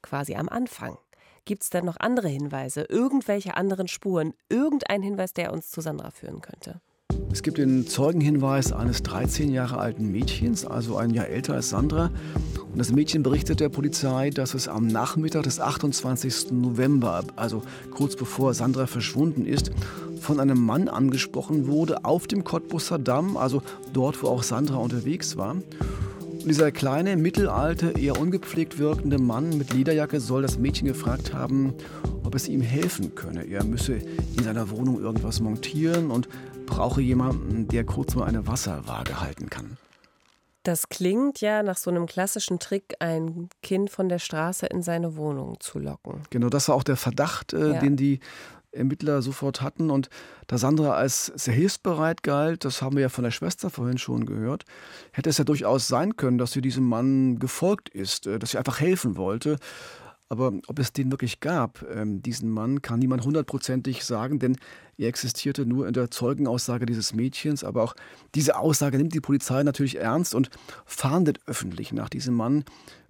quasi 0.01 0.35
am 0.35 0.49
Anfang. 0.49 0.97
Gibt 1.45 1.63
es 1.63 1.69
denn 1.69 1.85
noch 1.85 1.99
andere 2.01 2.29
Hinweise, 2.29 2.87
irgendwelche 2.89 3.55
anderen 3.55 3.87
Spuren, 3.87 4.33
irgendein 4.49 5.03
Hinweis, 5.03 5.35
der 5.35 5.53
uns 5.53 5.71
zu 5.71 5.83
Sandra 5.83 6.13
führen 6.13 6.41
könnte? 6.41 6.81
Es 7.37 7.43
gibt 7.43 7.59
den 7.59 7.87
Zeugenhinweis 7.87 8.73
eines 8.73 9.03
13 9.03 9.53
Jahre 9.53 9.77
alten 9.77 10.11
Mädchens, 10.11 10.65
also 10.65 10.97
ein 10.97 11.11
Jahr 11.11 11.27
älter 11.27 11.53
als 11.53 11.69
Sandra. 11.69 12.11
Und 12.73 12.79
das 12.79 12.93
Mädchen 12.93 13.23
berichtet 13.23 13.61
der 13.61 13.69
Polizei, 13.69 14.31
dass 14.31 14.55
es 14.55 14.69
am 14.69 14.87
Nachmittag 14.87 15.43
des 15.43 15.61
28. 15.61 16.53
November, 16.53 17.25
also 17.37 17.61
kurz 17.91 18.17
bevor 18.17 18.55
Sandra 18.55 18.87
verschwunden 18.87 19.45
ist, 19.45 19.71
von 20.19 20.41
einem 20.41 20.65
Mann 20.65 20.89
angesprochen 20.89 21.67
wurde 21.67 22.07
auf 22.07 22.27
dem 22.27 22.43
Cottbusser 22.43 22.99
Damm, 22.99 23.37
also 23.37 23.61
dort, 23.93 24.23
wo 24.23 24.29
auch 24.29 24.43
Sandra 24.43 24.79
unterwegs 24.79 25.37
war. 25.37 25.57
Und 26.31 26.47
dieser 26.47 26.73
kleine, 26.73 27.19
mittelalte, 27.19 27.91
eher 28.01 28.19
ungepflegt 28.19 28.79
wirkende 28.79 29.19
Mann 29.19 29.59
mit 29.59 29.75
Lederjacke 29.75 30.21
soll 30.21 30.41
das 30.41 30.59
Mädchen 30.59 30.89
gefragt 30.89 31.35
haben, 31.35 31.75
ob 32.25 32.35
es 32.35 32.49
ihm 32.49 32.63
helfen 32.63 33.15
könne. 33.15 33.45
Er 33.45 33.63
müsse 33.63 33.99
in 34.39 34.43
seiner 34.43 34.71
Wohnung 34.71 35.03
irgendwas 35.03 35.41
montieren 35.41 36.11
und 36.11 36.29
brauche 36.67 37.01
jemanden, 37.01 37.69
der 37.69 37.85
kurz 37.85 38.15
mal 38.15 38.25
eine 38.25 38.47
Wasserwaage 38.47 39.21
halten 39.21 39.49
kann. 39.49 39.77
Das 40.63 40.89
klingt 40.89 41.41
ja 41.41 41.63
nach 41.63 41.77
so 41.77 41.91
einem 41.91 42.07
klassischen 42.07 42.59
Trick, 42.59 42.97
ein 42.99 43.49
Kind 43.63 43.89
von 43.89 44.09
der 44.09 44.19
Straße 44.19 44.67
in 44.67 44.83
seine 44.83 45.17
Wohnung 45.17 45.61
zu 45.61 45.79
locken. 45.79 46.23
Genau, 46.31 46.49
das 46.49 46.69
war 46.69 46.75
auch 46.75 46.83
der 46.83 46.97
Verdacht, 46.97 47.53
äh, 47.53 47.75
ja. 47.75 47.79
den 47.79 47.97
die 47.97 48.19
Ermittler 48.73 49.23
sofort 49.23 49.63
hatten. 49.63 49.91
Und 49.91 50.09
da 50.49 50.59
Sandra 50.59 50.95
als 50.95 51.27
sehr 51.27 51.55
hilfsbereit 51.55 52.25
galt, 52.25 52.65
das 52.65 52.83
haben 52.83 52.97
wir 52.97 53.03
ja 53.03 53.09
von 53.09 53.23
der 53.25 53.31
Schwester 53.31 53.71
vorhin 53.71 53.99
schon 53.99 54.27
gehört, 54.27 54.65
hätte 55.13 55.31
es 55.31 55.39
ja 55.39 55.45
durchaus 55.45 55.87
sein 55.89 56.17
können, 56.17 56.37
dass 56.37 56.53
sie 56.53 56.61
diesem 56.61 56.85
Mann 56.85 57.39
gefolgt 57.39 57.89
ist, 57.89 58.27
äh, 58.27 58.39
dass 58.39 58.51
sie 58.51 58.59
einfach 58.59 58.81
helfen 58.81 59.17
wollte. 59.17 59.59
Aber 60.29 60.53
ob 60.67 60.79
es 60.81 60.93
den 60.93 61.13
wirklich 61.13 61.39
gab, 61.39 61.85
ähm, 61.89 62.21
diesen 62.21 62.51
Mann, 62.51 62.83
kann 62.83 62.99
niemand 62.99 63.25
hundertprozentig 63.25 64.05
sagen, 64.05 64.41
denn 64.41 64.57
er 64.99 65.09
existierte 65.09 65.67
nur 65.67 65.87
in 65.87 65.93
der 65.93 66.11
Zeugenaussage 66.11 66.85
dieses 66.85 67.15
Mädchens. 67.15 67.63
Aber 67.63 67.85
auch 67.85 67.95
diese 68.35 68.59
Aussage 68.59 68.97
nimmt 68.97 69.15
die 69.15 69.21
Polizei 69.21 69.63
natürlich 69.63 69.99
ernst 69.99 70.35
und 70.35 70.51
fahndet 70.85 71.39
öffentlich 71.47 71.93
nach 71.93 72.09
diesem 72.09 72.35
Mann. 72.35 72.65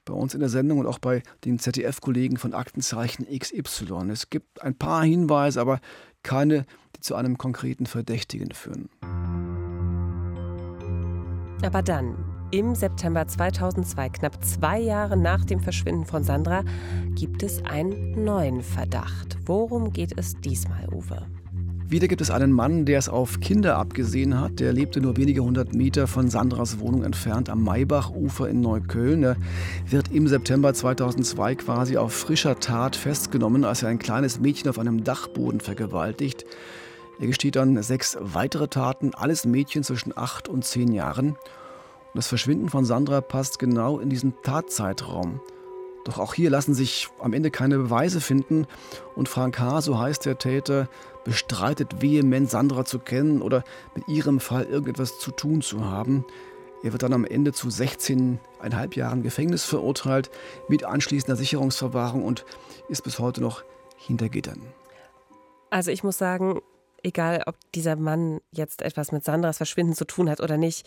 Bei 0.04 0.12
uns 0.12 0.34
in 0.34 0.40
der 0.40 0.50
Sendung 0.50 0.78
und 0.78 0.86
auch 0.86 0.98
bei 0.98 1.22
den 1.44 1.58
ZDF-Kollegen 1.58 2.36
von 2.36 2.52
Aktenzeichen 2.52 3.26
XY. 3.26 4.10
Es 4.10 4.30
gibt 4.30 4.62
ein 4.62 4.76
paar 4.76 5.02
Hinweise, 5.02 5.60
aber 5.60 5.80
keine, 6.22 6.66
die 6.94 7.00
zu 7.00 7.14
einem 7.16 7.38
konkreten 7.38 7.86
Verdächtigen 7.86 8.52
führen. 8.52 8.88
Aber 11.62 11.82
dann, 11.82 12.14
im 12.50 12.74
September 12.74 13.26
2002, 13.26 14.08
knapp 14.10 14.44
zwei 14.44 14.78
Jahre 14.78 15.16
nach 15.16 15.44
dem 15.44 15.60
Verschwinden 15.60 16.04
von 16.04 16.24
Sandra, 16.24 16.62
gibt 17.14 17.42
es 17.42 17.64
einen 17.64 18.24
neuen 18.24 18.62
Verdacht. 18.62 19.36
Worum 19.46 19.92
geht 19.92 20.18
es 20.18 20.34
diesmal, 20.40 20.88
Uwe? 20.92 21.26
Wieder 21.88 22.08
gibt 22.08 22.20
es 22.20 22.32
einen 22.32 22.50
Mann, 22.50 22.84
der 22.84 22.98
es 22.98 23.08
auf 23.08 23.38
Kinder 23.38 23.76
abgesehen 23.76 24.40
hat. 24.40 24.58
Der 24.58 24.72
lebte 24.72 25.00
nur 25.00 25.16
wenige 25.16 25.44
hundert 25.44 25.72
Meter 25.72 26.08
von 26.08 26.28
Sandras 26.28 26.80
Wohnung 26.80 27.04
entfernt 27.04 27.48
am 27.48 27.62
Maybachufer 27.62 28.48
in 28.48 28.60
Neukölln. 28.60 29.22
Er 29.22 29.36
wird 29.88 30.10
im 30.10 30.26
September 30.26 30.74
2002 30.74 31.54
quasi 31.54 31.96
auf 31.96 32.12
frischer 32.12 32.58
Tat 32.58 32.96
festgenommen, 32.96 33.64
als 33.64 33.84
er 33.84 33.90
ein 33.90 34.00
kleines 34.00 34.40
Mädchen 34.40 34.68
auf 34.68 34.80
einem 34.80 35.04
Dachboden 35.04 35.60
vergewaltigt. 35.60 36.44
Er 37.20 37.28
gesteht 37.28 37.54
dann 37.54 37.80
sechs 37.82 38.18
weitere 38.20 38.66
Taten, 38.66 39.12
alles 39.14 39.46
Mädchen 39.46 39.84
zwischen 39.84 40.12
acht 40.16 40.48
und 40.48 40.64
zehn 40.64 40.92
Jahren. 40.92 41.36
Das 42.16 42.28
Verschwinden 42.28 42.70
von 42.70 42.86
Sandra 42.86 43.20
passt 43.20 43.58
genau 43.58 43.98
in 43.98 44.08
diesen 44.08 44.32
Tatzeitraum. 44.42 45.38
Doch 46.06 46.18
auch 46.18 46.32
hier 46.32 46.48
lassen 46.48 46.72
sich 46.72 47.08
am 47.18 47.34
Ende 47.34 47.50
keine 47.50 47.76
Beweise 47.76 48.22
finden 48.22 48.66
und 49.14 49.28
Frank 49.28 49.58
H., 49.58 49.82
so 49.82 49.98
heißt 49.98 50.24
der 50.24 50.38
Täter, 50.38 50.88
bestreitet 51.24 52.00
vehement, 52.00 52.50
Sandra 52.50 52.86
zu 52.86 53.00
kennen 53.00 53.42
oder 53.42 53.64
mit 53.94 54.08
ihrem 54.08 54.40
Fall 54.40 54.64
irgendetwas 54.64 55.18
zu 55.18 55.30
tun 55.30 55.60
zu 55.60 55.84
haben. 55.84 56.24
Er 56.82 56.92
wird 56.92 57.02
dann 57.02 57.12
am 57.12 57.26
Ende 57.26 57.52
zu 57.52 57.68
16,5 57.68 58.96
Jahren 58.96 59.22
Gefängnis 59.22 59.64
verurteilt, 59.64 60.30
mit 60.68 60.84
anschließender 60.84 61.36
Sicherungsverwahrung 61.36 62.24
und 62.24 62.46
ist 62.88 63.04
bis 63.04 63.18
heute 63.18 63.42
noch 63.42 63.62
hinter 63.98 64.30
Gittern. 64.30 64.62
Also 65.68 65.90
ich 65.90 66.02
muss 66.02 66.16
sagen, 66.16 66.62
egal 67.02 67.42
ob 67.44 67.56
dieser 67.74 67.96
Mann 67.96 68.40
jetzt 68.52 68.80
etwas 68.80 69.12
mit 69.12 69.22
Sandras 69.22 69.58
Verschwinden 69.58 69.94
zu 69.94 70.06
tun 70.06 70.30
hat 70.30 70.40
oder 70.40 70.56
nicht, 70.56 70.86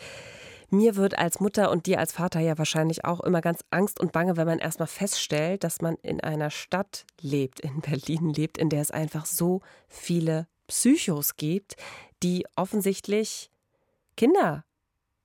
mir 0.72 0.96
wird 0.96 1.18
als 1.18 1.40
Mutter 1.40 1.72
und 1.72 1.86
dir 1.86 2.00
als 2.00 2.14
Vater 2.14 2.40
ja 2.40 2.58
wahrscheinlich 2.58 3.06
auch 3.06 3.20
immer 3.22 3.42
ganz 3.42 3.64
Angst 3.72 4.00
und 4.00 4.12
Bange, 4.12 4.38
wenn 4.38 4.48
man 4.48 4.60
erstmal 4.60 4.88
feststellt, 4.88 5.64
dass 5.64 5.82
man 5.82 5.96
in 6.02 6.22
einer 6.22 6.50
Stadt 6.50 7.06
lebt, 7.22 7.60
in 7.60 7.82
Berlin 7.82 8.30
lebt, 8.30 8.58
in 8.58 8.70
der 8.70 8.82
es 8.82 8.92
einfach 8.92 9.26
so 9.26 9.62
viele 9.88 10.48
Psychos 10.68 11.36
gibt, 11.36 11.76
die 12.22 12.46
offensichtlich 12.56 13.52
Kinder 14.16 14.66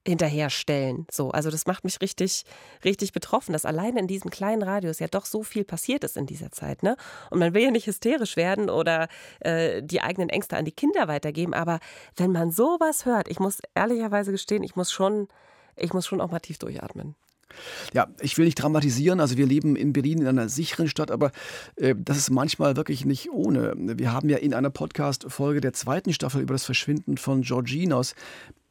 hinterherstellen. 0.07 1.07
So, 1.11 1.31
also 1.31 1.51
das 1.51 1.67
macht 1.67 1.85
mich 1.85 2.01
richtig, 2.01 2.45
richtig 2.85 3.13
betroffen, 3.13 3.53
dass 3.53 3.65
alleine 3.65 4.01
in 4.01 4.07
diesem 4.07 4.31
kleinen 4.31 4.63
Radius 4.63 4.99
ja 4.99 5.09
doch 5.09 5.25
so 5.25 5.43
viel 5.43 5.65
passiert 5.65 6.05
ist 6.05 6.17
in 6.17 6.27
dieser 6.27 6.51
Zeit, 6.53 6.83
ne? 6.83 6.97
Und 7.31 7.39
man 7.39 7.55
will 7.55 7.63
ja 7.63 7.71
nicht 7.71 7.87
hysterisch 7.87 8.37
werden 8.37 8.69
oder 8.71 9.09
äh, 9.41 9.83
die 9.83 10.03
eigenen 10.03 10.29
Ängste 10.29 10.57
an 10.57 10.65
die 10.65 10.73
Kinder 10.73 11.09
weitergeben, 11.09 11.55
aber 11.55 11.81
wenn 12.17 12.33
man 12.33 12.51
sowas 12.51 13.07
hört, 13.07 13.29
ich 13.29 13.41
muss 13.41 13.59
ehrlicherweise 13.75 14.33
gestehen, 14.33 14.63
ich 14.63 14.77
muss 14.77 14.93
schon, 14.93 15.29
ich 15.77 15.93
muss 15.93 16.07
schon 16.07 16.21
auch 16.21 16.31
mal 16.31 16.41
tief 16.41 16.59
durchatmen. 16.59 17.15
Ja, 17.93 18.09
ich 18.21 18.37
will 18.37 18.47
nicht 18.47 18.57
dramatisieren. 18.57 19.21
Also 19.21 19.37
wir 19.37 19.47
leben 19.47 19.77
in 19.77 19.93
Berlin 19.93 20.21
in 20.21 20.27
einer 20.27 20.49
sicheren 20.49 20.89
Stadt, 20.89 21.11
aber 21.11 21.31
äh, 21.77 21.95
das 21.97 22.17
ist 22.17 22.31
manchmal 22.31 22.77
wirklich 22.77 23.05
nicht 23.05 23.31
ohne. 23.31 23.75
Wir 23.77 24.13
haben 24.13 24.29
ja 24.29 24.39
in 24.39 24.55
einer 24.55 24.71
Podcast-Folge 24.71 25.61
der 25.61 25.73
zweiten 25.73 26.13
Staffel 26.13 26.43
über 26.43 26.55
das 26.55 26.65
Verschwinden 26.65 27.17
von 27.17 27.43
Georgine 27.43 27.97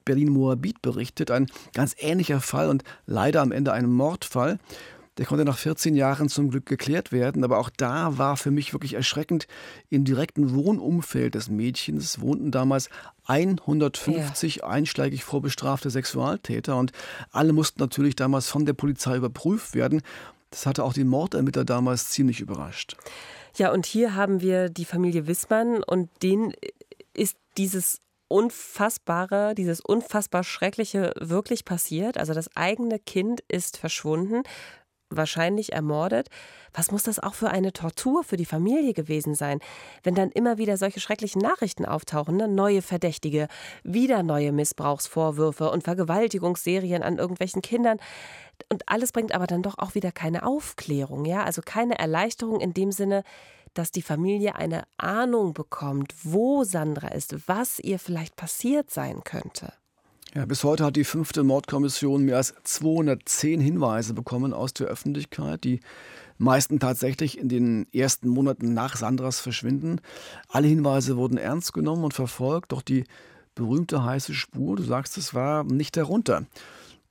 aus 0.03 0.05
Berlin-Moabit 0.05 0.81
berichtet. 0.81 1.31
Ein 1.31 1.47
ganz 1.73 1.95
ähnlicher 1.97 2.41
Fall 2.41 2.69
und 2.69 2.83
leider 3.05 3.41
am 3.41 3.51
Ende 3.51 3.71
ein 3.71 3.89
Mordfall. 3.89 4.59
Der 5.19 5.27
konnte 5.27 5.45
nach 5.45 5.59
14 5.59 5.95
Jahren 5.95 6.27
zum 6.27 6.49
Glück 6.49 6.65
geklärt 6.65 7.11
werden, 7.11 7.43
aber 7.43 7.59
auch 7.59 7.69
da 7.69 8.17
war 8.17 8.35
für 8.35 8.49
mich 8.49 8.73
wirklich 8.73 8.95
erschreckend, 8.95 9.45
im 9.89 10.05
direkten 10.05 10.55
Wohnumfeld 10.55 11.35
des 11.35 11.49
Mädchens 11.49 12.19
wohnten 12.19 12.49
damals 12.49 12.89
150 13.27 14.55
ja. 14.55 14.63
einschlägig 14.63 15.23
vorbestrafte 15.23 15.91
Sexualtäter 15.91 16.75
und 16.77 16.93
alle 17.31 17.53
mussten 17.53 17.79
natürlich 17.79 18.15
damals 18.15 18.49
von 18.49 18.65
der 18.65 18.73
Polizei 18.73 19.15
überprüft 19.17 19.75
werden. 19.75 20.01
Das 20.49 20.65
hatte 20.65 20.83
auch 20.83 20.93
die 20.93 21.03
Mordermittler 21.03 21.63
damals 21.63 22.09
ziemlich 22.09 22.39
überrascht. 22.39 22.97
Ja, 23.55 23.71
und 23.71 23.85
hier 23.85 24.15
haben 24.15 24.41
wir 24.41 24.69
die 24.69 24.85
Familie 24.85 25.27
Wissmann 25.27 25.83
und 25.83 26.09
denen 26.23 26.53
ist 27.13 27.37
dieses 27.57 28.01
Unfassbare, 28.33 29.53
dieses 29.53 29.79
unfassbar 29.79 30.43
Schreckliche 30.43 31.13
wirklich 31.19 31.65
passiert. 31.65 32.17
Also 32.17 32.33
das 32.33 32.49
eigene 32.55 32.97
Kind 32.97 33.41
ist 33.47 33.77
verschwunden, 33.77 34.41
wahrscheinlich 35.11 35.71
ermordet. 35.71 36.29
Was 36.73 36.89
muss 36.89 37.03
das 37.03 37.19
auch 37.19 37.35
für 37.35 37.51
eine 37.51 37.73
Tortur 37.73 38.23
für 38.23 38.35
die 38.35 38.45
Familie 38.45 38.93
gewesen 38.93 39.35
sein, 39.35 39.59
wenn 40.01 40.15
dann 40.15 40.31
immer 40.31 40.57
wieder 40.57 40.77
solche 40.77 40.99
schrecklichen 40.99 41.43
Nachrichten 41.43 41.85
auftauchen, 41.85 42.37
ne? 42.37 42.47
neue 42.47 42.81
Verdächtige, 42.81 43.49
wieder 43.83 44.23
neue 44.23 44.51
Missbrauchsvorwürfe 44.51 45.69
und 45.69 45.83
Vergewaltigungsserien 45.83 47.03
an 47.03 47.19
irgendwelchen 47.19 47.61
Kindern. 47.61 47.99
Und 48.71 48.89
alles 48.89 49.11
bringt 49.11 49.35
aber 49.35 49.45
dann 49.45 49.61
doch 49.61 49.77
auch 49.77 49.93
wieder 49.93 50.11
keine 50.11 50.43
Aufklärung, 50.43 51.25
ja, 51.25 51.43
also 51.43 51.61
keine 51.63 51.99
Erleichterung 51.99 52.59
in 52.59 52.73
dem 52.73 52.91
Sinne, 52.91 53.23
dass 53.73 53.91
die 53.91 54.01
Familie 54.01 54.55
eine 54.55 54.83
Ahnung 54.97 55.53
bekommt, 55.53 56.13
wo 56.23 56.63
Sandra 56.63 57.09
ist, 57.09 57.47
was 57.47 57.79
ihr 57.79 57.99
vielleicht 57.99 58.35
passiert 58.35 58.91
sein 58.91 59.23
könnte. 59.23 59.73
Ja, 60.35 60.45
bis 60.45 60.63
heute 60.63 60.85
hat 60.85 60.95
die 60.95 61.03
fünfte 61.03 61.43
Mordkommission 61.43 62.25
mehr 62.25 62.37
als 62.37 62.55
210 62.63 63.61
Hinweise 63.61 64.15
bekommen 64.15 64.51
aus 64.51 64.73
der 64.73 64.87
Öffentlichkeit, 64.87 65.63
die 65.63 65.79
meisten 66.39 66.79
tatsächlich 66.79 67.37
in 67.37 67.49
den 67.49 67.85
ersten 67.93 68.29
Monaten 68.29 68.73
nach 68.73 68.95
Sandras 68.95 69.39
Verschwinden. 69.39 70.01
Alle 70.49 70.67
Hinweise 70.67 71.17
wurden 71.17 71.37
ernst 71.37 71.73
genommen 71.73 72.03
und 72.03 72.15
verfolgt, 72.15 72.71
doch 72.71 72.81
die 72.81 73.03
berühmte 73.53 74.03
heiße 74.03 74.33
Spur, 74.33 74.75
du 74.75 74.83
sagst, 74.83 75.17
es 75.17 75.35
war 75.35 75.63
nicht 75.63 75.95
darunter. 75.95 76.45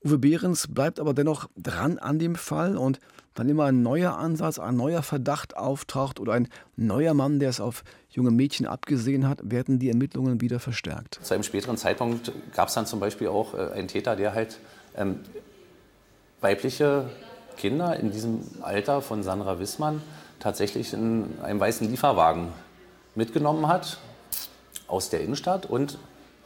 Uwe 0.05 0.19
Behrens 0.19 0.67
bleibt 0.67 0.99
aber 0.99 1.15
dennoch 1.15 1.49
dran 1.57 1.99
an 1.99 2.19
dem 2.19 2.35
Fall 2.35 2.77
und 2.77 2.99
wann 3.35 3.49
immer 3.49 3.65
ein 3.65 3.83
neuer 3.83 4.17
Ansatz, 4.17 4.59
ein 4.59 4.77
neuer 4.77 5.03
Verdacht 5.03 5.57
auftaucht 5.57 6.21
oder 6.21 6.33
ein 6.33 6.49
neuer 6.77 7.15
Mann, 7.15 7.39
der 7.39 7.51
es 7.51 7.61
auf 7.61 7.85
junge 8.11 8.31
Mädchen 8.31 8.67
abgesehen 8.67 9.29
hat, 9.29 9.39
werden 9.43 9.79
die 9.79 9.89
Ermittlungen 9.89 10.41
wieder 10.41 10.61
verstärkt. 10.61 11.21
Zu 11.23 11.35
einem 11.35 11.43
späteren 11.43 11.77
Zeitpunkt 11.77 12.33
gab 12.55 12.69
es 12.69 12.75
dann 12.75 12.87
zum 12.87 13.01
Beispiel 13.01 13.29
auch 13.29 13.55
äh, 13.55 13.73
einen 13.73 13.89
Täter, 13.89 14.17
der 14.17 14.35
halt 14.35 14.59
ähm, 14.97 15.21
weibliche 16.41 17.09
Kinder 17.57 17.97
in 17.99 18.11
diesem 18.11 18.41
Alter 18.63 19.03
von 19.03 19.23
Sandra 19.23 19.59
Wissmann 19.59 20.03
tatsächlich 20.41 20.93
in 20.93 21.39
einem 21.43 21.61
weißen 21.61 21.89
Lieferwagen 21.89 22.49
mitgenommen 23.15 23.69
hat 23.69 23.99
aus 24.89 25.11
der 25.11 25.21
Innenstadt 25.21 25.67
und 25.67 25.99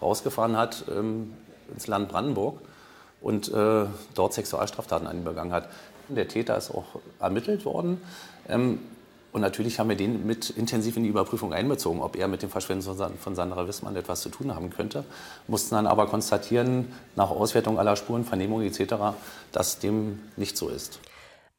rausgefahren 0.03 0.57
hat 0.57 0.85
ähm, 0.95 1.33
ins 1.73 1.87
Land 1.87 2.09
Brandenburg 2.09 2.61
und 3.21 3.53
äh, 3.53 3.87
dort 4.15 4.35
Sexualstraftaten 4.35 5.07
an 5.07 5.19
ihn 5.19 5.25
begangen 5.25 5.53
hat. 5.53 5.69
Der 6.09 6.29
Täter 6.29 6.57
ist 6.57 6.71
auch 6.71 7.01
ermittelt 7.21 7.65
worden. 7.65 8.01
Ähm, 8.49 8.81
und 9.33 9.43
natürlich 9.43 9.79
haben 9.79 9.91
wir 9.91 9.97
den 9.97 10.27
mit 10.27 10.49
intensiv 10.49 10.97
in 10.97 11.03
die 11.03 11.11
Überprüfung 11.11 11.53
einbezogen, 11.53 12.01
ob 12.01 12.17
er 12.17 12.27
mit 12.27 12.43
dem 12.43 12.49
Verschwinden 12.49 13.19
von 13.19 13.35
Sandra 13.35 13.69
Wissmann 13.69 13.95
etwas 13.95 14.23
zu 14.23 14.31
tun 14.31 14.55
haben 14.55 14.71
könnte. 14.71 15.05
Mussten 15.47 15.75
dann 15.75 15.87
aber 15.87 16.07
konstatieren, 16.07 16.91
nach 17.17 17.29
Auswertung 17.31 17.79
aller 17.79 17.97
Spuren, 17.97 18.25
Vernehmung 18.25 18.63
etc., 18.63 18.95
dass 19.53 19.79
dem 19.79 20.21
nicht 20.37 20.57
so 20.57 20.71
ist. 20.71 21.01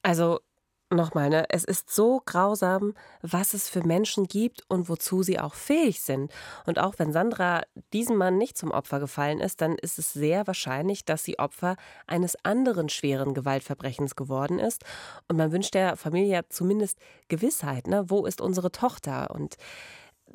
Also 0.02 0.40
nochmal, 0.89 1.30
ne? 1.30 1.45
es 1.50 1.63
ist 1.63 1.93
so 1.93 2.21
grausam, 2.26 2.93
was 3.21 3.54
es 3.54 3.69
für 3.69 3.86
Menschen 3.86 4.28
gibt 4.28 4.63
und 4.69 4.88
wozu 4.89 5.21
sie 5.21 5.39
auch 5.39 5.54
fähig 5.54 6.02
sind. 6.02 6.32
Und 6.65 6.80
auch 6.80 6.95
wenn 6.97 7.12
Sandra 7.12 7.63
diesem 7.93 8.15
Mann 8.15 8.38
nicht 8.38 8.58
zum 8.58 8.71
Opfer 8.71 9.00
gefallen 9.00 9.39
ist, 9.39 9.62
dann 9.62 9.76
ist 9.76 10.00
es 10.00 10.13
sehr 10.13 10.47
wahrscheinlich, 10.47 11.04
dass 11.04 11.23
sie 11.23 11.39
Opfer 11.39 11.76
eines 12.08 12.38
anderen 12.43 12.89
schweren 12.89 13.34
Gewaltverbrechens 13.34 14.15
geworden 14.15 14.60
ist. 14.60 14.84
Und 15.28 15.38
man 15.38 15.52
wünscht 15.52 15.73
der 15.73 15.97
Familie 15.97 16.45
zumindest 16.50 17.00
Gewissheit, 17.28 17.88
ne? 17.88 18.10
wo 18.10 18.26
ist 18.26 18.39
unsere 18.39 18.71
Tochter? 18.71 19.32
Und 19.32 19.58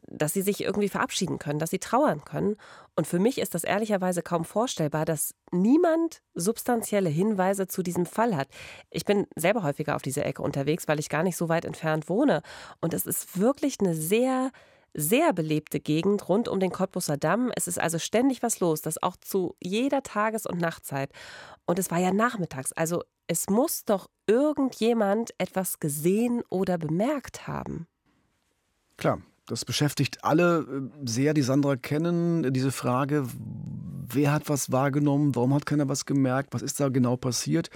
dass 0.08 0.32
sie 0.32 0.42
sich 0.42 0.62
irgendwie 0.62 0.88
verabschieden 0.88 1.38
können, 1.38 1.58
dass 1.58 1.70
sie 1.70 1.78
trauern 1.78 2.24
können. 2.24 2.56
Und 2.96 3.06
für 3.06 3.18
mich 3.18 3.38
ist 3.38 3.54
das 3.54 3.64
ehrlicherweise 3.64 4.22
kaum 4.22 4.44
vorstellbar, 4.44 5.04
dass 5.04 5.34
niemand 5.50 6.22
substanzielle 6.34 7.08
Hinweise 7.08 7.66
zu 7.66 7.82
diesem 7.82 8.06
Fall 8.06 8.36
hat. 8.36 8.48
Ich 8.90 9.04
bin 9.04 9.26
selber 9.36 9.62
häufiger 9.62 9.96
auf 9.96 10.02
dieser 10.02 10.26
Ecke 10.26 10.42
unterwegs, 10.42 10.88
weil 10.88 11.00
ich 11.00 11.08
gar 11.08 11.22
nicht 11.22 11.36
so 11.36 11.48
weit 11.48 11.64
entfernt 11.64 12.08
wohne. 12.08 12.42
Und 12.80 12.94
es 12.94 13.06
ist 13.06 13.38
wirklich 13.38 13.80
eine 13.80 13.94
sehr, 13.94 14.50
sehr 14.94 15.32
belebte 15.32 15.80
Gegend 15.80 16.28
rund 16.28 16.48
um 16.48 16.60
den 16.60 16.72
Cottbusser 16.72 17.16
Damm. 17.16 17.50
Es 17.56 17.66
ist 17.66 17.80
also 17.80 17.98
ständig 17.98 18.42
was 18.42 18.60
los, 18.60 18.82
das 18.82 19.02
auch 19.02 19.16
zu 19.16 19.56
jeder 19.60 20.02
Tages- 20.02 20.46
und 20.46 20.60
Nachtzeit. 20.60 21.10
Und 21.64 21.78
es 21.78 21.90
war 21.90 21.98
ja 21.98 22.12
nachmittags. 22.12 22.72
Also 22.72 23.02
es 23.26 23.48
muss 23.48 23.84
doch 23.84 24.08
irgendjemand 24.26 25.32
etwas 25.38 25.80
gesehen 25.80 26.42
oder 26.50 26.76
bemerkt 26.76 27.46
haben. 27.46 27.86
Klar, 28.98 29.22
das 29.46 29.64
beschäftigt 29.64 30.24
alle 30.24 30.60
äh, 30.60 31.08
sehr, 31.08 31.34
die 31.34 31.42
Sandra 31.42 31.76
kennen, 31.76 32.52
diese 32.52 32.72
Frage, 32.72 33.26
wer 34.14 34.32
hat 34.32 34.48
was 34.48 34.72
wahrgenommen, 34.72 35.34
warum 35.34 35.54
hat 35.54 35.66
keiner 35.66 35.88
was 35.88 36.06
gemerkt, 36.06 36.54
was 36.54 36.62
ist 36.62 36.80
da 36.80 36.88
genau 36.88 37.16
passiert. 37.16 37.70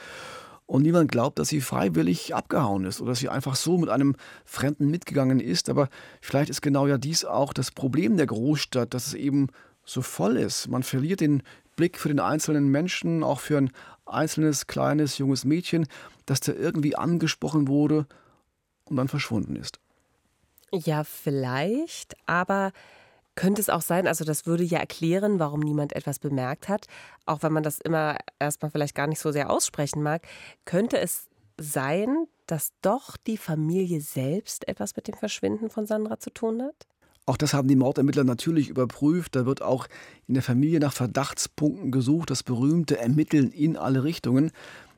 Und 0.67 0.83
niemand 0.83 1.13
glaubt, 1.13 1.39
dass 1.39 1.49
sie 1.49 1.61
freiwillig 1.61 2.35
abgehauen 2.35 2.87
ist 2.87 3.01
oder 3.01 3.13
dass 3.13 3.21
sie 3.21 3.29
einfach 3.29 3.55
so 3.55 3.79
mit 3.79 3.89
einem 3.89 4.17
Fremden 4.45 4.91
mitgegangen 4.91 5.39
ist. 5.39 5.69
Aber 5.69 5.89
vielleicht 6.21 6.51
ist 6.51 6.61
genau 6.61 6.89
ja 6.89 6.99
dies 6.99 7.25
auch 7.25 7.53
das 7.53 7.71
Problem 7.71 8.17
der 8.17 8.27
Großstadt, 8.27 8.93
dass 8.93 9.07
es 9.07 9.15
eben 9.15 9.47
so 9.85 10.03
voll 10.03 10.37
ist. 10.37 10.67
Man 10.69 10.83
verliert 10.83 11.21
den 11.21 11.45
Blick 11.77 11.99
für 11.99 12.09
den 12.09 12.19
einzelnen 12.19 12.69
Menschen, 12.69 13.23
auch 13.23 13.39
für 13.39 13.59
ein 13.59 13.71
einzelnes, 14.07 14.67
kleines, 14.67 15.19
junges 15.19 15.45
Mädchen, 15.45 15.87
das 16.27 16.41
da 16.41 16.53
irgendwie 16.53 16.97
angesprochen 16.97 17.69
wurde 17.69 18.07
und 18.87 18.97
dann 18.97 19.09
verschwunden 19.09 19.55
ist. 19.55 19.79
Ja, 20.73 21.05
vielleicht, 21.05 22.17
aber 22.27 22.73
könnte 23.37 23.61
es 23.61 23.69
auch 23.69 23.83
sein, 23.83 24.07
also 24.07 24.25
das 24.25 24.47
würde 24.47 24.65
ja 24.65 24.79
erklären, 24.79 25.39
warum 25.39 25.61
niemand 25.61 25.93
etwas 25.95 26.19
bemerkt 26.19 26.69
hat, 26.69 26.87
auch 27.27 27.43
wenn 27.43 27.53
man 27.53 27.63
das 27.63 27.79
immer 27.79 28.17
erstmal 28.39 28.71
vielleicht 28.71 28.95
gar 28.95 29.07
nicht 29.07 29.21
so 29.21 29.31
sehr 29.31 29.51
aussprechen 29.51 30.03
mag, 30.03 30.27
könnte 30.65 30.99
es 30.99 31.29
sein, 31.59 32.27
dass 32.47 32.73
doch 32.83 33.17
die 33.17 33.37
Familie 33.37 34.01
selbst 34.01 34.67
etwas 34.69 34.97
mit 34.97 35.09
dem 35.09 35.15
Verschwinden 35.15 35.71
von 35.71 35.87
Sandra 35.87 36.19
zu 36.19 36.31
tun 36.31 36.63
hat? 36.63 36.87
Auch 37.27 37.37
das 37.37 37.55
haben 37.55 37.67
die 37.67 37.77
Mordermittler 37.77 38.23
natürlich 38.23 38.69
überprüft. 38.69 39.35
Da 39.35 39.47
wird 39.47 39.61
auch 39.61 39.89
in 40.29 40.35
der 40.35 40.45
Familie 40.45 40.79
nach 40.79 40.93
Verdachtspunkten 40.93 41.91
gesucht, 41.91 42.31
das 42.31 42.45
berühmte 42.45 42.99
Ermitteln 42.99 43.51
in 43.51 43.77
alle 43.77 44.05
Richtungen. 44.05 44.53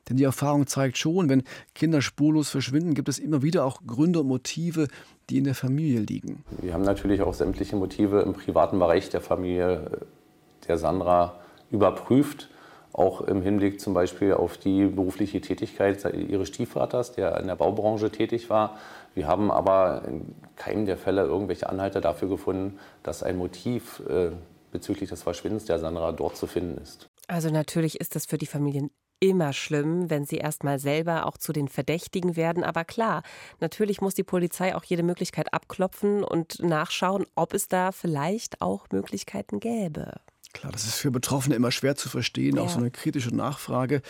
Denn 0.08 0.18
die 0.18 0.24
Erfahrung 0.24 0.66
zeigt 0.66 0.98
schon, 0.98 1.28
wenn 1.28 1.42
Kinder 1.74 2.02
spurlos 2.02 2.50
verschwinden, 2.50 2.94
gibt 2.94 3.08
es 3.08 3.18
immer 3.18 3.42
wieder 3.42 3.64
auch 3.64 3.80
Gründe 3.86 4.20
und 4.20 4.28
Motive, 4.28 4.88
die 5.30 5.38
in 5.38 5.44
der 5.44 5.54
Familie 5.54 6.00
liegen. 6.00 6.44
Wir 6.60 6.74
haben 6.74 6.84
natürlich 6.84 7.22
auch 7.22 7.34
sämtliche 7.34 7.76
Motive 7.76 8.20
im 8.20 8.32
privaten 8.32 8.78
Bereich 8.78 9.10
der 9.10 9.20
Familie 9.20 9.74
äh, 9.74 10.66
der 10.66 10.78
Sandra 10.78 11.38
überprüft. 11.70 12.48
Auch 12.92 13.20
im 13.20 13.42
Hinblick 13.42 13.80
zum 13.80 13.94
Beispiel 13.94 14.32
auf 14.32 14.56
die 14.56 14.86
berufliche 14.86 15.40
Tätigkeit 15.40 16.04
ihres 16.14 16.48
Stiefvaters, 16.48 17.12
der 17.12 17.38
in 17.38 17.46
der 17.46 17.54
Baubranche 17.54 18.10
tätig 18.10 18.50
war. 18.50 18.76
Wir 19.14 19.28
haben 19.28 19.50
aber 19.50 20.02
in 20.08 20.34
keinem 20.56 20.86
der 20.86 20.96
Fälle 20.96 21.22
irgendwelche 21.22 21.68
Anhalter 21.68 22.00
dafür 22.00 22.28
gefunden, 22.28 22.78
dass 23.02 23.22
ein 23.22 23.36
Motiv 23.36 24.02
äh, 24.08 24.30
bezüglich 24.72 25.10
des 25.10 25.22
Verschwindens 25.22 25.66
der 25.66 25.78
Sandra 25.78 26.12
dort 26.12 26.36
zu 26.36 26.46
finden 26.46 26.78
ist. 26.78 27.08
Also 27.28 27.50
natürlich 27.50 28.00
ist 28.00 28.16
das 28.16 28.26
für 28.26 28.38
die 28.38 28.46
Familien 28.46 28.90
immer 29.20 29.52
schlimm, 29.52 30.10
wenn 30.10 30.24
sie 30.24 30.36
erstmal 30.36 30.78
selber 30.78 31.26
auch 31.26 31.38
zu 31.38 31.52
den 31.52 31.68
Verdächtigen 31.68 32.36
werden. 32.36 32.64
Aber 32.64 32.84
klar, 32.84 33.22
natürlich 33.60 34.00
muss 34.00 34.14
die 34.14 34.22
Polizei 34.22 34.74
auch 34.74 34.84
jede 34.84 35.02
Möglichkeit 35.02 35.52
abklopfen 35.52 36.24
und 36.24 36.60
nachschauen, 36.62 37.26
ob 37.34 37.54
es 37.54 37.68
da 37.68 37.92
vielleicht 37.92 38.60
auch 38.60 38.86
Möglichkeiten 38.90 39.60
gäbe. 39.60 40.14
Klar, 40.52 40.72
das 40.72 40.84
ist 40.84 40.94
für 40.94 41.10
Betroffene 41.10 41.54
immer 41.54 41.70
schwer 41.70 41.94
zu 41.94 42.08
verstehen, 42.08 42.56
ja. 42.56 42.62
auch 42.62 42.70
so 42.70 42.78
eine 42.78 42.90
kritische 42.90 43.34
Nachfrage. 43.34 44.02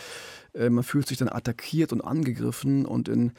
Äh, 0.53 0.69
man 0.69 0.83
fühlt 0.83 1.07
sich 1.07 1.17
dann 1.17 1.29
attackiert 1.29 1.91
und 1.91 2.01
angegriffen 2.01 2.85
und 2.85 3.09
in 3.09 3.33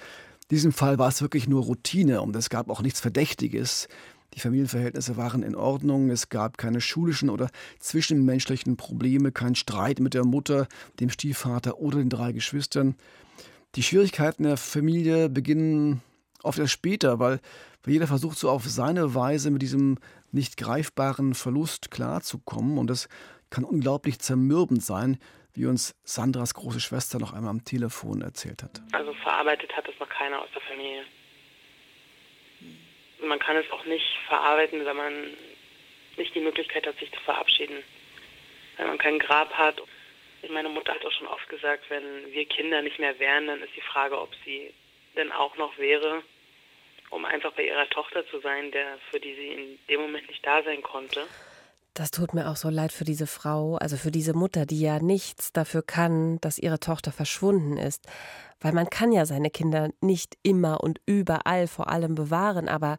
diesem 0.50 0.72
Fall 0.72 0.98
war 0.98 1.09
es 1.09 1.22
wirklich 1.22 1.48
nur 1.48 1.62
Routine 1.62 2.22
und 2.22 2.35
es 2.37 2.50
gab 2.50 2.68
auch 2.68 2.83
nichts 2.83 3.00
Verdächtiges. 3.00 3.88
Die 4.34 4.40
Familienverhältnisse 4.40 5.16
waren 5.16 5.42
in 5.42 5.56
Ordnung, 5.56 6.10
es 6.10 6.28
gab 6.28 6.56
keine 6.56 6.80
schulischen 6.80 7.30
oder 7.30 7.50
zwischenmenschlichen 7.78 8.76
Probleme, 8.76 9.32
kein 9.32 9.54
Streit 9.54 10.00
mit 10.00 10.14
der 10.14 10.24
Mutter, 10.24 10.68
dem 11.00 11.10
Stiefvater 11.10 11.78
oder 11.78 11.98
den 11.98 12.10
drei 12.10 12.32
Geschwistern. 12.32 12.94
Die 13.74 13.82
Schwierigkeiten 13.82 14.44
der 14.44 14.56
Familie 14.56 15.28
beginnen 15.28 16.02
oft 16.42 16.58
erst 16.58 16.72
später, 16.72 17.18
weil, 17.18 17.40
jeder 17.86 18.06
versucht 18.06 18.38
so 18.38 18.50
auf 18.50 18.66
seine 18.66 19.14
Weise 19.14 19.50
mit 19.50 19.62
diesem 19.62 19.98
nicht 20.32 20.56
greifbaren 20.56 21.34
Verlust 21.34 21.90
klarzukommen 21.90 22.78
und 22.78 22.88
das 22.88 23.08
kann 23.48 23.64
unglaublich 23.64 24.20
zermürbend 24.20 24.82
sein, 24.82 25.18
wie 25.54 25.66
uns 25.66 25.94
Sandras 26.04 26.54
große 26.54 26.80
Schwester 26.80 27.18
noch 27.18 27.32
einmal 27.32 27.50
am 27.50 27.64
Telefon 27.64 28.22
erzählt 28.22 28.62
hat. 28.62 28.82
Also 28.92 29.12
verarbeitet 29.14 29.72
hat 29.76 29.88
es 29.88 29.98
noch 29.98 30.08
keiner 30.08 30.40
aus 30.40 30.48
der 30.54 30.62
Familie 30.62 31.02
man 33.22 33.38
kann 33.38 33.56
es 33.56 33.70
auch 33.70 33.85
nicht 33.85 34.06
verarbeiten, 34.26 34.85
wenn 34.85 34.96
man 34.96 35.37
nicht 36.16 36.35
die 36.35 36.40
Möglichkeit 36.40 36.87
hat, 36.87 36.98
sich 36.98 37.11
zu 37.12 37.20
verabschieden. 37.20 37.83
Wenn 38.76 38.88
man 38.88 38.98
kein 38.98 39.18
Grab 39.18 39.52
hat. 39.54 39.80
Meine 40.48 40.68
Mutter 40.70 40.94
hat 40.94 41.04
auch 41.04 41.12
schon 41.12 41.26
oft 41.26 41.48
gesagt, 41.48 41.85
wenn 41.90 42.33
wir 42.33 42.46
Kinder 42.46 42.80
nicht 42.80 42.98
mehr 42.98 43.18
wären, 43.18 43.46
dann 43.46 43.62
ist 43.62 43.76
die 43.76 43.83
Frage, 43.83 44.18
ob 44.18 44.30
sie 44.44 44.72
denn 45.16 45.30
auch 45.33 45.56
noch 45.56 45.76
wäre, 45.76 46.22
um 47.11 47.24
einfach 47.24 47.52
bei 47.52 47.66
ihrer 47.66 47.88
Tochter 47.90 48.26
zu 48.28 48.40
sein, 48.40 48.70
der, 48.70 48.98
für 49.11 49.20
die 49.20 49.35
sie 49.35 49.48
in 49.48 49.78
dem 49.88 50.00
Moment 50.00 50.28
nicht 50.28 50.44
da 50.46 50.62
sein 50.62 50.83
konnte. 50.83 51.26
Das 51.94 52.11
tut 52.11 52.35
mir 52.35 52.48
auch 52.48 52.57
so 52.57 52.68
leid 52.68 52.92
für 52.92 53.05
diese 53.05 53.26
Frau, 53.26 53.76
also 53.76 53.96
für 53.96 54.11
diese 54.11 54.33
Mutter, 54.33 54.64
die 54.64 54.81
ja 54.81 55.00
nichts 55.00 55.53
dafür 55.53 55.83
kann, 55.83 56.38
dass 56.40 56.59
ihre 56.59 56.79
Tochter 56.79 57.11
verschwunden 57.11 57.76
ist. 57.76 58.07
Weil 58.61 58.72
man 58.72 58.88
kann 58.88 59.12
ja 59.12 59.26
seine 59.26 59.50
Kinder 59.50 59.90
nicht 60.00 60.38
immer 60.42 60.83
und 60.83 61.00
überall 61.07 61.66
vor 61.66 61.88
allem 61.88 62.14
bewahren, 62.14 62.68
aber 62.68 62.98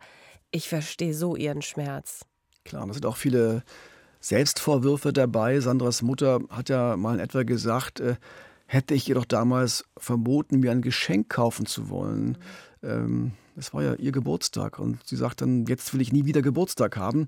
ich 0.52 0.68
verstehe 0.68 1.14
so 1.14 1.36
ihren 1.36 1.62
Schmerz. 1.62 2.26
Klar, 2.66 2.86
da 2.86 2.94
sind 2.94 3.06
auch 3.06 3.16
viele 3.16 3.64
Selbstvorwürfe 4.20 5.14
dabei. 5.14 5.60
Sandras 5.62 6.02
Mutter 6.02 6.42
hat 6.50 6.70
ja 6.70 6.98
mal 6.98 7.16
in 7.16 7.22
etwa 7.22 7.44
gesagt, 7.44 8.02
äh, 8.02 8.16
hätte 8.66 8.94
ich 8.94 9.08
ihr 9.08 9.16
doch 9.16 9.26
damals 9.26 9.86
verboten, 9.98 10.60
mir 10.60 10.72
ein 10.72 10.82
Geschenk 10.82 11.30
kaufen 11.30 11.66
zu 11.66 11.90
wollen. 11.90 12.38
Mhm. 12.82 12.90
Ähm, 12.90 13.32
Es 13.58 13.74
war 13.74 13.84
ja 13.84 13.94
ihr 13.96 14.12
Geburtstag 14.12 14.80
und 14.80 15.00
sie 15.06 15.16
sagt 15.16 15.42
dann, 15.42 15.66
jetzt 15.66 15.94
will 15.94 16.02
ich 16.02 16.14
nie 16.14 16.26
wieder 16.26 16.42
Geburtstag 16.42 16.98
haben. 16.98 17.28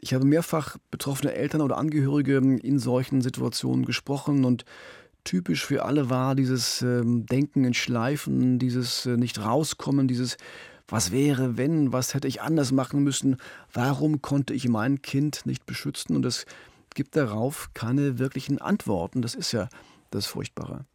Ich 0.00 0.14
habe 0.14 0.24
mehrfach 0.24 0.76
betroffene 0.90 1.34
Eltern 1.34 1.60
oder 1.60 1.76
Angehörige 1.76 2.36
in 2.36 2.78
solchen 2.78 3.20
Situationen 3.20 3.84
gesprochen 3.84 4.44
und 4.44 4.64
typisch 5.24 5.66
für 5.66 5.84
alle 5.84 6.08
war 6.08 6.34
dieses 6.34 6.82
ähm, 6.82 7.26
Denken 7.26 7.64
in 7.64 7.74
Schleifen, 7.74 8.58
dieses 8.58 9.06
äh, 9.06 9.16
nicht 9.16 9.40
rauskommen, 9.44 10.08
dieses 10.08 10.36
was 10.88 11.12
wäre, 11.12 11.58
wenn, 11.58 11.92
was 11.92 12.14
hätte 12.14 12.28
ich 12.28 12.40
anders 12.40 12.72
machen 12.72 13.04
müssen, 13.04 13.36
warum 13.72 14.22
konnte 14.22 14.54
ich 14.54 14.68
mein 14.68 15.02
Kind 15.02 15.44
nicht 15.44 15.66
beschützen 15.66 16.16
und 16.16 16.24
es 16.24 16.46
gibt 16.94 17.14
darauf 17.14 17.70
keine 17.74 18.18
wirklichen 18.18 18.58
Antworten. 18.58 19.20
Das 19.20 19.34
ist 19.34 19.52
ja 19.52 19.68
das 20.10 20.26
Furchtbare. 20.26 20.86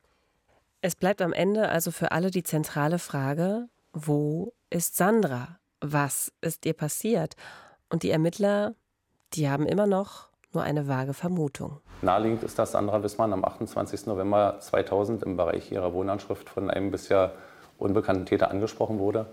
Es 0.82 0.96
bleibt 0.96 1.22
am 1.22 1.32
Ende 1.32 1.70
also 1.70 1.92
für 1.92 2.12
alle 2.12 2.32
die 2.32 2.44
zentrale 2.44 3.00
Frage, 3.00 3.70
wo 3.94 4.54
ist 4.70 4.98
Sandra? 4.98 5.60
Was 5.80 6.34
ist 6.42 6.66
ihr 6.66 6.74
passiert? 6.74 7.36
Und 7.90 8.04
die 8.04 8.10
Ermittler, 8.10 8.76
die 9.36 9.50
haben 9.50 9.66
immer 9.66 9.88
noch 9.88 10.28
nur 10.54 10.64
eine 10.64 10.88
vage 10.88 11.14
Vermutung. 11.14 11.80
Naheliegend 12.02 12.44
ist, 12.44 12.60
dass 12.60 12.74
Sandra 12.74 13.02
Wissmann 13.02 13.34
am 13.34 13.44
28. 13.44 14.06
November 14.06 14.58
2000 14.60 15.24
im 15.24 15.38
Bereich 15.38 15.72
ihrer 15.72 15.94
Wohnanschrift 15.94 16.50
von 16.50 16.70
einem 16.70 16.92
bisher 16.92 17.34
unbekannten 17.80 18.26
Täter 18.26 18.52
angesprochen 18.52 19.00
wurde 19.00 19.26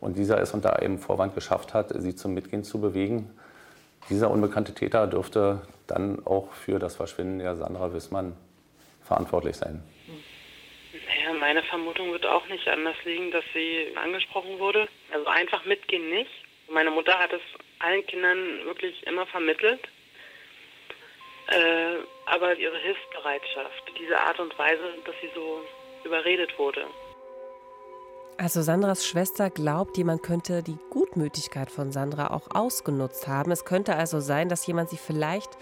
und 0.00 0.16
dieser 0.16 0.40
es 0.40 0.54
unter 0.54 0.78
einem 0.78 0.98
Vorwand 0.98 1.34
geschafft 1.34 1.74
hat, 1.74 1.92
sie 1.96 2.14
zum 2.14 2.34
Mitgehen 2.34 2.62
zu 2.64 2.80
bewegen. 2.80 3.30
Dieser 4.08 4.30
unbekannte 4.30 4.72
Täter 4.72 5.06
dürfte 5.06 5.60
dann 5.86 6.24
auch 6.24 6.52
für 6.52 6.78
das 6.78 6.96
Verschwinden 6.96 7.40
der 7.40 7.56
Sandra 7.56 7.92
Wissmann 7.92 8.36
verantwortlich 9.02 9.56
sein. 9.56 9.82
Naja, 10.92 11.38
meine 11.40 11.62
Vermutung 11.64 12.12
wird 12.12 12.26
auch 12.26 12.46
nicht 12.48 12.68
anders 12.68 12.96
liegen, 13.04 13.30
dass 13.32 13.44
sie 13.52 13.96
angesprochen 13.96 14.58
wurde. 14.58 14.86
Also 15.12 15.26
einfach 15.26 15.64
mitgehen 15.64 16.08
nicht. 16.10 16.30
Meine 16.70 16.90
Mutter 16.90 17.18
hat 17.18 17.32
es 17.32 17.40
allen 17.78 18.04
Kindern 18.06 18.64
wirklich 18.64 19.06
immer 19.06 19.26
vermittelt. 19.26 19.80
Äh, 21.48 21.96
aber 22.26 22.54
ihre 22.56 22.76
Hilfsbereitschaft, 22.76 23.92
diese 23.98 24.18
Art 24.18 24.38
und 24.38 24.58
Weise, 24.58 24.82
dass 25.06 25.14
sie 25.22 25.30
so 25.34 25.62
überredet 26.04 26.58
wurde. 26.58 26.86
Also 28.36 28.62
Sandras 28.62 29.06
Schwester 29.06 29.50
glaubt, 29.50 29.96
jemand 29.96 30.22
könnte 30.22 30.62
die 30.62 30.78
Gutmütigkeit 30.90 31.70
von 31.70 31.90
Sandra 31.90 32.28
auch 32.28 32.48
ausgenutzt 32.54 33.26
haben. 33.26 33.50
Es 33.50 33.64
könnte 33.64 33.96
also 33.96 34.20
sein, 34.20 34.48
dass 34.48 34.66
jemand 34.66 34.90
sie 34.90 34.98
vielleicht 34.98 35.56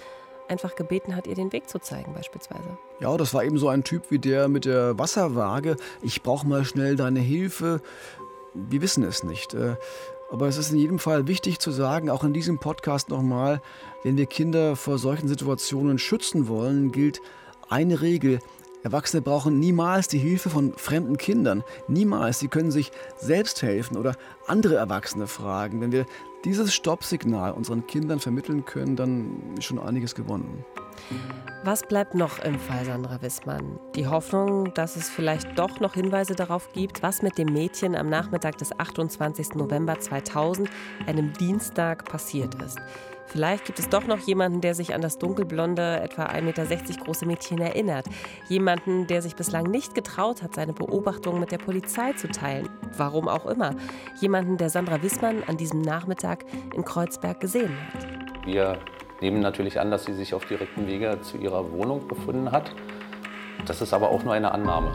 einfach 0.48 0.74
gebeten 0.74 1.16
hat, 1.16 1.26
ihr 1.26 1.34
den 1.34 1.52
Weg 1.52 1.68
zu 1.68 1.78
zeigen 1.78 2.12
beispielsweise. 2.14 2.76
Ja, 3.00 3.16
das 3.16 3.32
war 3.32 3.44
eben 3.44 3.58
so 3.58 3.68
ein 3.68 3.84
Typ 3.84 4.10
wie 4.10 4.18
der 4.18 4.48
mit 4.48 4.64
der 4.64 4.98
Wasserwaage. 4.98 5.76
Ich 6.02 6.22
brauche 6.22 6.46
mal 6.46 6.64
schnell 6.64 6.96
deine 6.96 7.20
Hilfe. 7.20 7.80
Wir 8.54 8.82
wissen 8.82 9.04
es 9.04 9.22
nicht. 9.22 9.54
Aber 10.30 10.48
es 10.48 10.56
ist 10.56 10.72
in 10.72 10.78
jedem 10.78 10.98
Fall 10.98 11.28
wichtig 11.28 11.60
zu 11.60 11.70
sagen, 11.70 12.10
auch 12.10 12.24
in 12.24 12.32
diesem 12.32 12.58
Podcast 12.58 13.10
nochmal, 13.10 13.62
wenn 14.02 14.16
wir 14.16 14.26
Kinder 14.26 14.76
vor 14.76 14.98
solchen 14.98 15.28
Situationen 15.28 15.98
schützen 15.98 16.48
wollen, 16.48 16.90
gilt 16.90 17.20
eine 17.68 18.00
Regel. 18.00 18.40
Erwachsene 18.82 19.22
brauchen 19.22 19.58
niemals 19.58 20.08
die 20.08 20.18
Hilfe 20.18 20.50
von 20.50 20.72
fremden 20.74 21.16
Kindern. 21.16 21.64
Niemals. 21.88 22.38
Sie 22.38 22.48
können 22.48 22.70
sich 22.70 22.92
selbst 23.16 23.62
helfen 23.62 23.96
oder 23.96 24.16
andere 24.46 24.76
Erwachsene 24.76 25.26
fragen. 25.26 25.80
Wenn 25.80 25.92
wir 25.92 26.06
dieses 26.44 26.74
Stoppsignal 26.74 27.52
unseren 27.52 27.86
Kindern 27.86 28.20
vermitteln 28.20 28.64
können, 28.64 28.94
dann 28.94 29.54
ist 29.58 29.64
schon 29.64 29.80
einiges 29.80 30.14
gewonnen. 30.14 30.64
Was 31.64 31.82
bleibt 31.82 32.14
noch 32.14 32.38
im 32.38 32.58
Fall 32.60 32.84
Sandra 32.84 33.20
Wissmann? 33.22 33.80
Die 33.96 34.06
Hoffnung, 34.06 34.72
dass 34.74 34.94
es 34.94 35.08
vielleicht 35.08 35.58
doch 35.58 35.80
noch 35.80 35.94
Hinweise 35.94 36.36
darauf 36.36 36.72
gibt, 36.72 37.02
was 37.02 37.22
mit 37.22 37.38
dem 37.38 37.52
Mädchen 37.52 37.96
am 37.96 38.08
Nachmittag 38.08 38.58
des 38.58 38.78
28. 38.78 39.54
November 39.56 39.98
2000, 39.98 40.70
einem 41.06 41.32
Dienstag, 41.32 42.04
passiert 42.04 42.54
ist. 42.62 42.78
Vielleicht 43.26 43.64
gibt 43.64 43.80
es 43.80 43.88
doch 43.88 44.06
noch 44.06 44.20
jemanden, 44.20 44.60
der 44.60 44.74
sich 44.74 44.94
an 44.94 45.00
das 45.00 45.18
dunkelblonde, 45.18 46.00
etwa 46.00 46.26
1,60 46.26 46.42
Meter 46.42 47.04
große 47.04 47.26
Mädchen 47.26 47.58
erinnert. 47.58 48.06
Jemanden, 48.48 49.08
der 49.08 49.20
sich 49.20 49.34
bislang 49.34 49.64
nicht 49.64 49.94
getraut 49.94 50.42
hat, 50.42 50.54
seine 50.54 50.72
Beobachtungen 50.72 51.40
mit 51.40 51.50
der 51.50 51.58
Polizei 51.58 52.12
zu 52.12 52.28
teilen. 52.28 52.68
Warum 52.96 53.28
auch 53.28 53.46
immer. 53.46 53.74
Jemanden, 54.20 54.56
der 54.56 54.70
Sandra 54.70 55.02
Wissmann 55.02 55.42
an 55.48 55.56
diesem 55.56 55.82
Nachmittag 55.82 56.44
in 56.74 56.84
Kreuzberg 56.84 57.40
gesehen 57.40 57.76
hat. 57.92 58.06
Wir 58.46 58.78
nehmen 59.20 59.40
natürlich 59.40 59.80
an, 59.80 59.90
dass 59.90 60.04
sie 60.04 60.14
sich 60.14 60.34
auf 60.34 60.44
direktem 60.44 60.86
Wege 60.86 61.18
zu 61.22 61.38
ihrer 61.38 61.72
Wohnung 61.72 62.08
befunden 62.08 62.52
hat. 62.52 62.70
Das 63.66 63.80
ist 63.80 63.92
aber 63.94 64.10
auch 64.10 64.22
nur 64.22 64.34
eine 64.34 64.52
Annahme. 64.52 64.92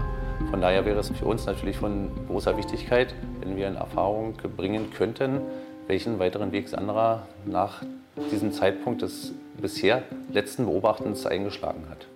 Von 0.50 0.62
daher 0.62 0.86
wäre 0.86 1.00
es 1.00 1.10
für 1.10 1.26
uns 1.26 1.46
natürlich 1.46 1.78
von 1.78 2.10
großer 2.28 2.58
Wichtigkeit, 2.58 3.14
wenn 3.40 3.56
wir 3.56 3.68
in 3.68 3.76
Erfahrung 3.76 4.34
bringen 4.58 4.92
könnten, 4.92 5.42
welchen 5.88 6.20
weiteren 6.20 6.52
Weg 6.52 6.70
Sandra 6.70 7.28
nach 7.46 7.84
diesem 8.32 8.52
Zeitpunkt 8.52 9.02
des 9.02 9.34
bisher 9.60 10.04
letzten 10.32 10.66
Beobachtens 10.66 11.26
eingeschlagen 11.26 11.88
hat. 11.90 12.08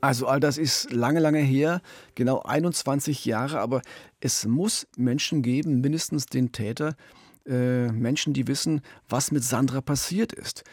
Also 0.00 0.26
all 0.26 0.40
das 0.40 0.58
ist 0.58 0.92
lange, 0.92 1.20
lange 1.20 1.40
her, 1.40 1.80
genau 2.14 2.40
21 2.42 3.24
Jahre, 3.24 3.60
aber 3.60 3.82
es 4.20 4.46
muss 4.46 4.86
Menschen 4.96 5.42
geben, 5.42 5.80
mindestens 5.80 6.26
den 6.26 6.52
Täter, 6.52 6.94
äh, 7.46 7.90
Menschen, 7.92 8.32
die 8.32 8.46
wissen, 8.46 8.80
was 9.08 9.30
mit 9.30 9.44
Sandra 9.44 9.80
passiert 9.80 10.32
ist. 10.32 10.64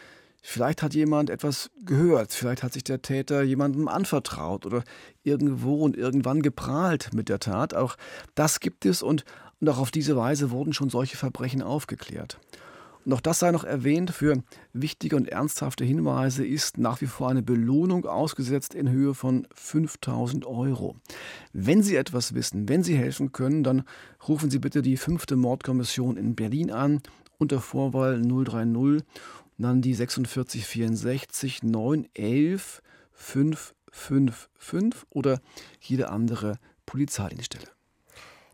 Vielleicht 0.42 0.82
hat 0.82 0.92
jemand 0.92 1.30
etwas 1.30 1.70
gehört, 1.86 2.32
vielleicht 2.32 2.62
hat 2.62 2.74
sich 2.74 2.84
der 2.84 3.00
Täter 3.00 3.42
jemandem 3.42 3.88
anvertraut 3.88 4.66
oder 4.66 4.84
irgendwo 5.22 5.82
und 5.82 5.96
irgendwann 5.96 6.42
geprahlt 6.42 7.14
mit 7.14 7.30
der 7.30 7.38
Tat. 7.38 7.72
Auch 7.72 7.96
das 8.34 8.60
gibt 8.60 8.84
es 8.84 9.02
und 9.02 9.24
und 9.60 9.70
auch 9.70 9.78
auf 9.78 9.90
diese 9.90 10.14
Weise 10.14 10.50
wurden 10.50 10.74
schon 10.74 10.90
solche 10.90 11.16
Verbrechen 11.16 11.62
aufgeklärt. 11.62 12.38
Und 13.04 13.12
auch 13.12 13.20
das 13.20 13.38
sei 13.38 13.50
noch 13.50 13.64
erwähnt, 13.64 14.10
für 14.10 14.42
wichtige 14.72 15.16
und 15.16 15.28
ernsthafte 15.28 15.84
Hinweise 15.84 16.46
ist 16.46 16.78
nach 16.78 17.00
wie 17.00 17.06
vor 17.06 17.28
eine 17.28 17.42
Belohnung 17.42 18.06
ausgesetzt 18.06 18.74
in 18.74 18.90
Höhe 18.90 19.14
von 19.14 19.46
5000 19.54 20.46
Euro. 20.46 20.96
Wenn 21.52 21.82
Sie 21.82 21.96
etwas 21.96 22.34
wissen, 22.34 22.68
wenn 22.68 22.82
Sie 22.82 22.96
helfen 22.96 23.32
können, 23.32 23.62
dann 23.62 23.84
rufen 24.26 24.50
Sie 24.50 24.58
bitte 24.58 24.80
die 24.80 24.96
fünfte 24.96 25.36
Mordkommission 25.36 26.16
in 26.16 26.34
Berlin 26.34 26.70
an 26.70 27.00
unter 27.38 27.60
Vorwahl 27.60 28.22
030 28.22 29.04
dann 29.58 29.82
die 29.82 29.94
4664 29.94 31.62
911 31.62 32.82
555 33.12 35.06
oder 35.10 35.40
jede 35.80 36.08
andere 36.10 36.58
Polizeidienststelle. 36.86 37.73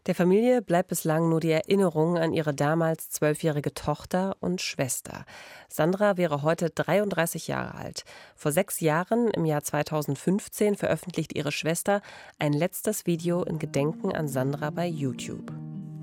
Der 0.06 0.14
Familie 0.14 0.62
bleibt 0.62 0.88
bislang 0.88 1.28
nur 1.28 1.40
die 1.40 1.50
Erinnerung 1.50 2.16
an 2.16 2.32
ihre 2.32 2.54
damals 2.54 3.10
zwölfjährige 3.10 3.74
Tochter 3.74 4.36
und 4.40 4.62
Schwester. 4.62 5.26
Sandra 5.68 6.16
wäre 6.16 6.42
heute 6.42 6.70
33 6.70 7.48
Jahre 7.48 7.74
alt. 7.74 8.04
Vor 8.34 8.50
sechs 8.50 8.80
Jahren, 8.80 9.28
im 9.28 9.44
Jahr 9.44 9.62
2015, 9.62 10.76
veröffentlicht 10.76 11.34
ihre 11.36 11.52
Schwester 11.52 12.00
ein 12.38 12.54
letztes 12.54 13.04
Video 13.04 13.42
in 13.44 13.58
Gedenken 13.58 14.12
an 14.12 14.26
Sandra 14.26 14.70
bei 14.70 14.86
YouTube. 14.86 15.52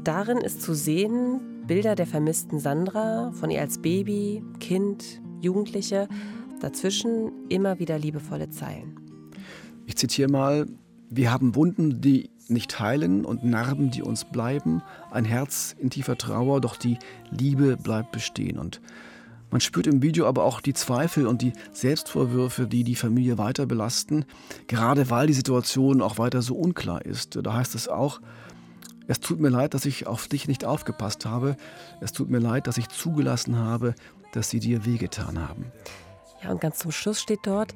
Darin 0.03 0.38
ist 0.38 0.62
zu 0.62 0.73
sehen 0.73 1.63
Bilder 1.65 1.95
der 1.95 2.07
vermissten 2.07 2.60
Sandra, 2.60 3.31
von 3.33 3.49
ihr 3.49 3.62
als 3.62 3.81
Baby, 3.81 4.41
Kind, 4.60 5.21
Jugendliche, 5.41 6.07
dazwischen 6.62 7.31
immer 7.49 7.79
wieder 7.79 7.97
liebevolle 7.97 8.49
Zeilen. 8.49 8.99
Ich 9.86 9.97
zitiere 9.97 10.29
mal, 10.29 10.65
wir 11.09 11.31
haben 11.31 11.55
Wunden, 11.55 12.01
die 12.01 12.29
nicht 12.49 12.79
heilen 12.79 13.25
und 13.25 13.43
Narben, 13.43 13.91
die 13.91 14.01
uns 14.01 14.25
bleiben, 14.25 14.81
ein 15.11 15.25
Herz 15.25 15.75
in 15.77 15.89
tiefer 15.89 16.17
Trauer, 16.17 16.61
doch 16.61 16.77
die 16.77 16.97
Liebe 17.29 17.77
bleibt 17.77 18.11
bestehen. 18.11 18.57
Und 18.57 18.81
man 19.49 19.61
spürt 19.61 19.87
im 19.87 20.01
Video 20.01 20.27
aber 20.27 20.43
auch 20.43 20.61
die 20.61 20.73
Zweifel 20.73 21.27
und 21.27 21.41
die 21.41 21.53
Selbstvorwürfe, 21.71 22.67
die 22.67 22.83
die 22.83 22.95
Familie 22.95 23.37
weiter 23.37 23.65
belasten, 23.65 24.25
gerade 24.67 25.09
weil 25.09 25.27
die 25.27 25.33
Situation 25.33 26.01
auch 26.01 26.17
weiter 26.17 26.41
so 26.41 26.55
unklar 26.55 27.05
ist. 27.05 27.39
Da 27.41 27.53
heißt 27.53 27.75
es 27.75 27.87
auch, 27.87 28.19
es 29.07 29.21
tut 29.21 29.39
mir 29.39 29.49
leid, 29.49 29.73
dass 29.73 29.85
ich 29.85 30.05
auf 30.05 30.27
dich 30.27 30.49
nicht 30.49 30.65
aufgepasst 30.65 31.25
habe. 31.25 31.55
Es 32.01 32.11
tut 32.11 32.29
mir 32.29 32.39
leid, 32.39 32.67
dass 32.67 32.77
ich 32.77 32.89
zugelassen 32.89 33.57
habe, 33.57 33.95
dass 34.33 34.49
sie 34.49 34.59
dir 34.59 34.85
wehgetan 34.85 35.39
haben. 35.39 35.71
Ja, 36.43 36.51
und 36.51 36.59
ganz 36.59 36.79
zum 36.79 36.91
Schluss 36.91 37.21
steht 37.21 37.39
dort, 37.43 37.73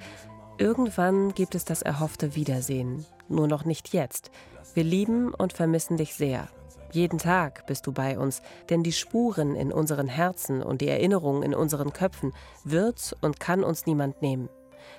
irgendwann 0.57 1.33
gibt 1.33 1.55
es 1.55 1.63
das 1.63 1.81
erhoffte 1.81 2.35
Wiedersehen, 2.35 3.05
nur 3.31 3.47
noch 3.47 3.65
nicht 3.65 3.93
jetzt. 3.93 4.31
Wir 4.73 4.83
lieben 4.83 5.33
und 5.33 5.53
vermissen 5.53 5.97
dich 5.97 6.13
sehr. 6.13 6.47
Jeden 6.91 7.19
Tag 7.19 7.65
bist 7.67 7.87
du 7.87 7.93
bei 7.93 8.19
uns, 8.19 8.41
denn 8.69 8.83
die 8.83 8.91
Spuren 8.91 9.55
in 9.55 9.71
unseren 9.71 10.07
Herzen 10.07 10.61
und 10.61 10.81
die 10.81 10.89
Erinnerungen 10.89 11.41
in 11.41 11.55
unseren 11.55 11.93
Köpfen 11.93 12.33
wird 12.63 13.15
und 13.21 13.39
kann 13.39 13.63
uns 13.63 13.85
niemand 13.85 14.21
nehmen. 14.21 14.49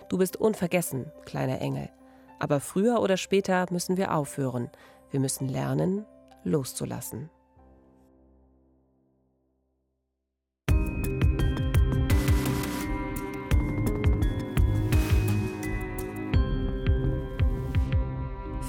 Du 0.08 0.18
bist 0.18 0.36
unvergessen, 0.36 1.12
kleiner 1.24 1.60
Engel. 1.60 1.90
Aber 2.38 2.60
früher 2.60 3.00
oder 3.00 3.16
später 3.16 3.66
müssen 3.70 3.96
wir 3.96 4.14
aufhören. 4.14 4.70
Wir 5.10 5.20
müssen 5.20 5.48
lernen, 5.48 6.06
loszulassen. 6.44 7.30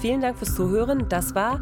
Vielen 0.04 0.20
Dank 0.20 0.38
fürs 0.38 0.54
Zuhören. 0.54 1.08
Das 1.08 1.34
war 1.34 1.62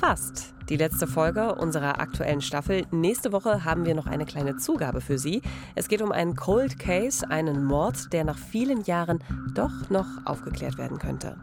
fast 0.00 0.54
die 0.68 0.76
letzte 0.76 1.06
Folge 1.06 1.54
unserer 1.54 2.00
aktuellen 2.00 2.40
Staffel. 2.40 2.84
Nächste 2.90 3.30
Woche 3.30 3.64
haben 3.64 3.86
wir 3.86 3.94
noch 3.94 4.08
eine 4.08 4.26
kleine 4.26 4.56
Zugabe 4.56 5.00
für 5.00 5.18
Sie. 5.18 5.40
Es 5.76 5.86
geht 5.86 6.02
um 6.02 6.10
einen 6.10 6.34
Cold 6.34 6.80
Case, 6.80 7.30
einen 7.30 7.64
Mord, 7.64 8.12
der 8.12 8.24
nach 8.24 8.38
vielen 8.38 8.82
Jahren 8.86 9.20
doch 9.54 9.88
noch 9.88 10.08
aufgeklärt 10.24 10.78
werden 10.78 10.98
könnte. 10.98 11.36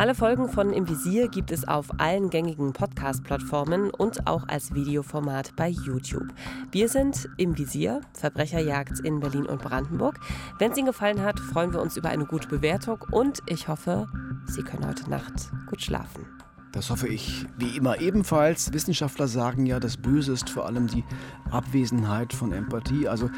Alle 0.00 0.14
Folgen 0.14 0.48
von 0.48 0.72
Im 0.72 0.88
Visier 0.88 1.28
gibt 1.28 1.50
es 1.50 1.68
auf 1.68 2.00
allen 2.00 2.30
gängigen 2.30 2.72
Podcast-Plattformen 2.72 3.90
und 3.90 4.26
auch 4.26 4.48
als 4.48 4.72
Videoformat 4.72 5.54
bei 5.56 5.68
YouTube. 5.68 6.28
Wir 6.72 6.88
sind 6.88 7.28
Im 7.36 7.58
Visier, 7.58 8.00
Verbrecherjagd 8.14 9.00
in 9.00 9.20
Berlin 9.20 9.44
und 9.44 9.60
Brandenburg. 9.60 10.18
Wenn 10.58 10.72
es 10.72 10.78
Ihnen 10.78 10.86
gefallen 10.86 11.20
hat, 11.20 11.38
freuen 11.38 11.74
wir 11.74 11.82
uns 11.82 11.98
über 11.98 12.08
eine 12.08 12.24
gute 12.24 12.48
Bewertung 12.48 13.04
und 13.10 13.40
ich 13.44 13.68
hoffe, 13.68 14.08
Sie 14.46 14.62
können 14.62 14.86
heute 14.86 15.10
Nacht 15.10 15.50
gut 15.68 15.82
schlafen. 15.82 16.24
Das 16.72 16.88
hoffe 16.88 17.06
ich 17.06 17.44
wie 17.58 17.76
immer 17.76 18.00
ebenfalls. 18.00 18.72
Wissenschaftler 18.72 19.28
sagen 19.28 19.66
ja, 19.66 19.80
das 19.80 19.98
Böse 19.98 20.32
ist 20.32 20.48
vor 20.48 20.64
allem 20.64 20.86
die 20.86 21.04
Abwesenheit 21.50 22.32
von 22.32 22.54
Empathie. 22.54 23.06
Also 23.06 23.28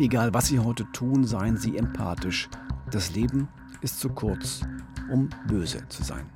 egal, 0.00 0.34
was 0.34 0.48
Sie 0.48 0.58
heute 0.58 0.84
tun, 0.92 1.22
seien 1.22 1.56
Sie 1.56 1.76
empathisch. 1.76 2.48
Das 2.90 3.14
Leben 3.14 3.46
ist 3.82 4.00
zu 4.00 4.08
kurz, 4.08 4.62
um 5.10 5.30
böse 5.46 5.86
zu 5.88 6.02
sein. 6.02 6.26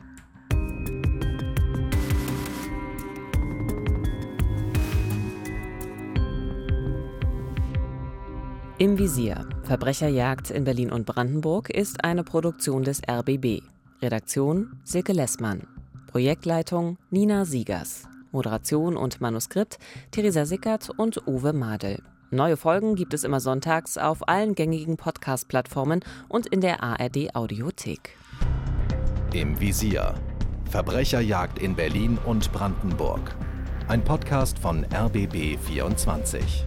Im 8.83 8.99
Visier. 8.99 9.49
Verbrecherjagd 9.63 10.51
in 10.51 10.65
Berlin 10.65 10.91
und 10.91 11.07
Brandenburg 11.07 11.71
ist 11.71 12.03
eine 12.03 12.25
Produktion 12.25 12.83
des 12.83 13.01
RBB. 13.09 13.63
Redaktion 14.03 14.81
Silke 14.83 15.13
Lessmann. 15.13 15.69
Projektleitung 16.09 16.99
Nina 17.09 17.45
Siegers. 17.45 18.09
Moderation 18.33 18.97
und 18.97 19.21
Manuskript 19.21 19.79
Theresa 20.11 20.47
Sickert 20.47 20.91
und 20.91 21.29
Uwe 21.29 21.53
Madel. 21.53 22.03
Neue 22.33 22.57
Folgen 22.57 22.97
gibt 22.97 23.15
es 23.15 23.23
immer 23.23 23.39
sonntags 23.39 23.99
auf 23.99 24.27
allen 24.27 24.57
gängigen 24.57 24.97
Podcast-Plattformen 24.97 26.01
und 26.29 26.47
in 26.47 26.61
der 26.61 26.83
ARD 26.83 27.37
Audiothek. 27.37 28.17
Im 29.35 29.59
Visier. 29.59 30.15
Verbrecherjagd 30.71 31.59
in 31.59 31.75
Berlin 31.75 32.19
und 32.27 32.53
Brandenburg. 32.53 33.35
Ein 33.89 34.05
Podcast 34.05 34.59
von 34.59 34.85
RBB 34.85 35.57
24. 35.59 36.67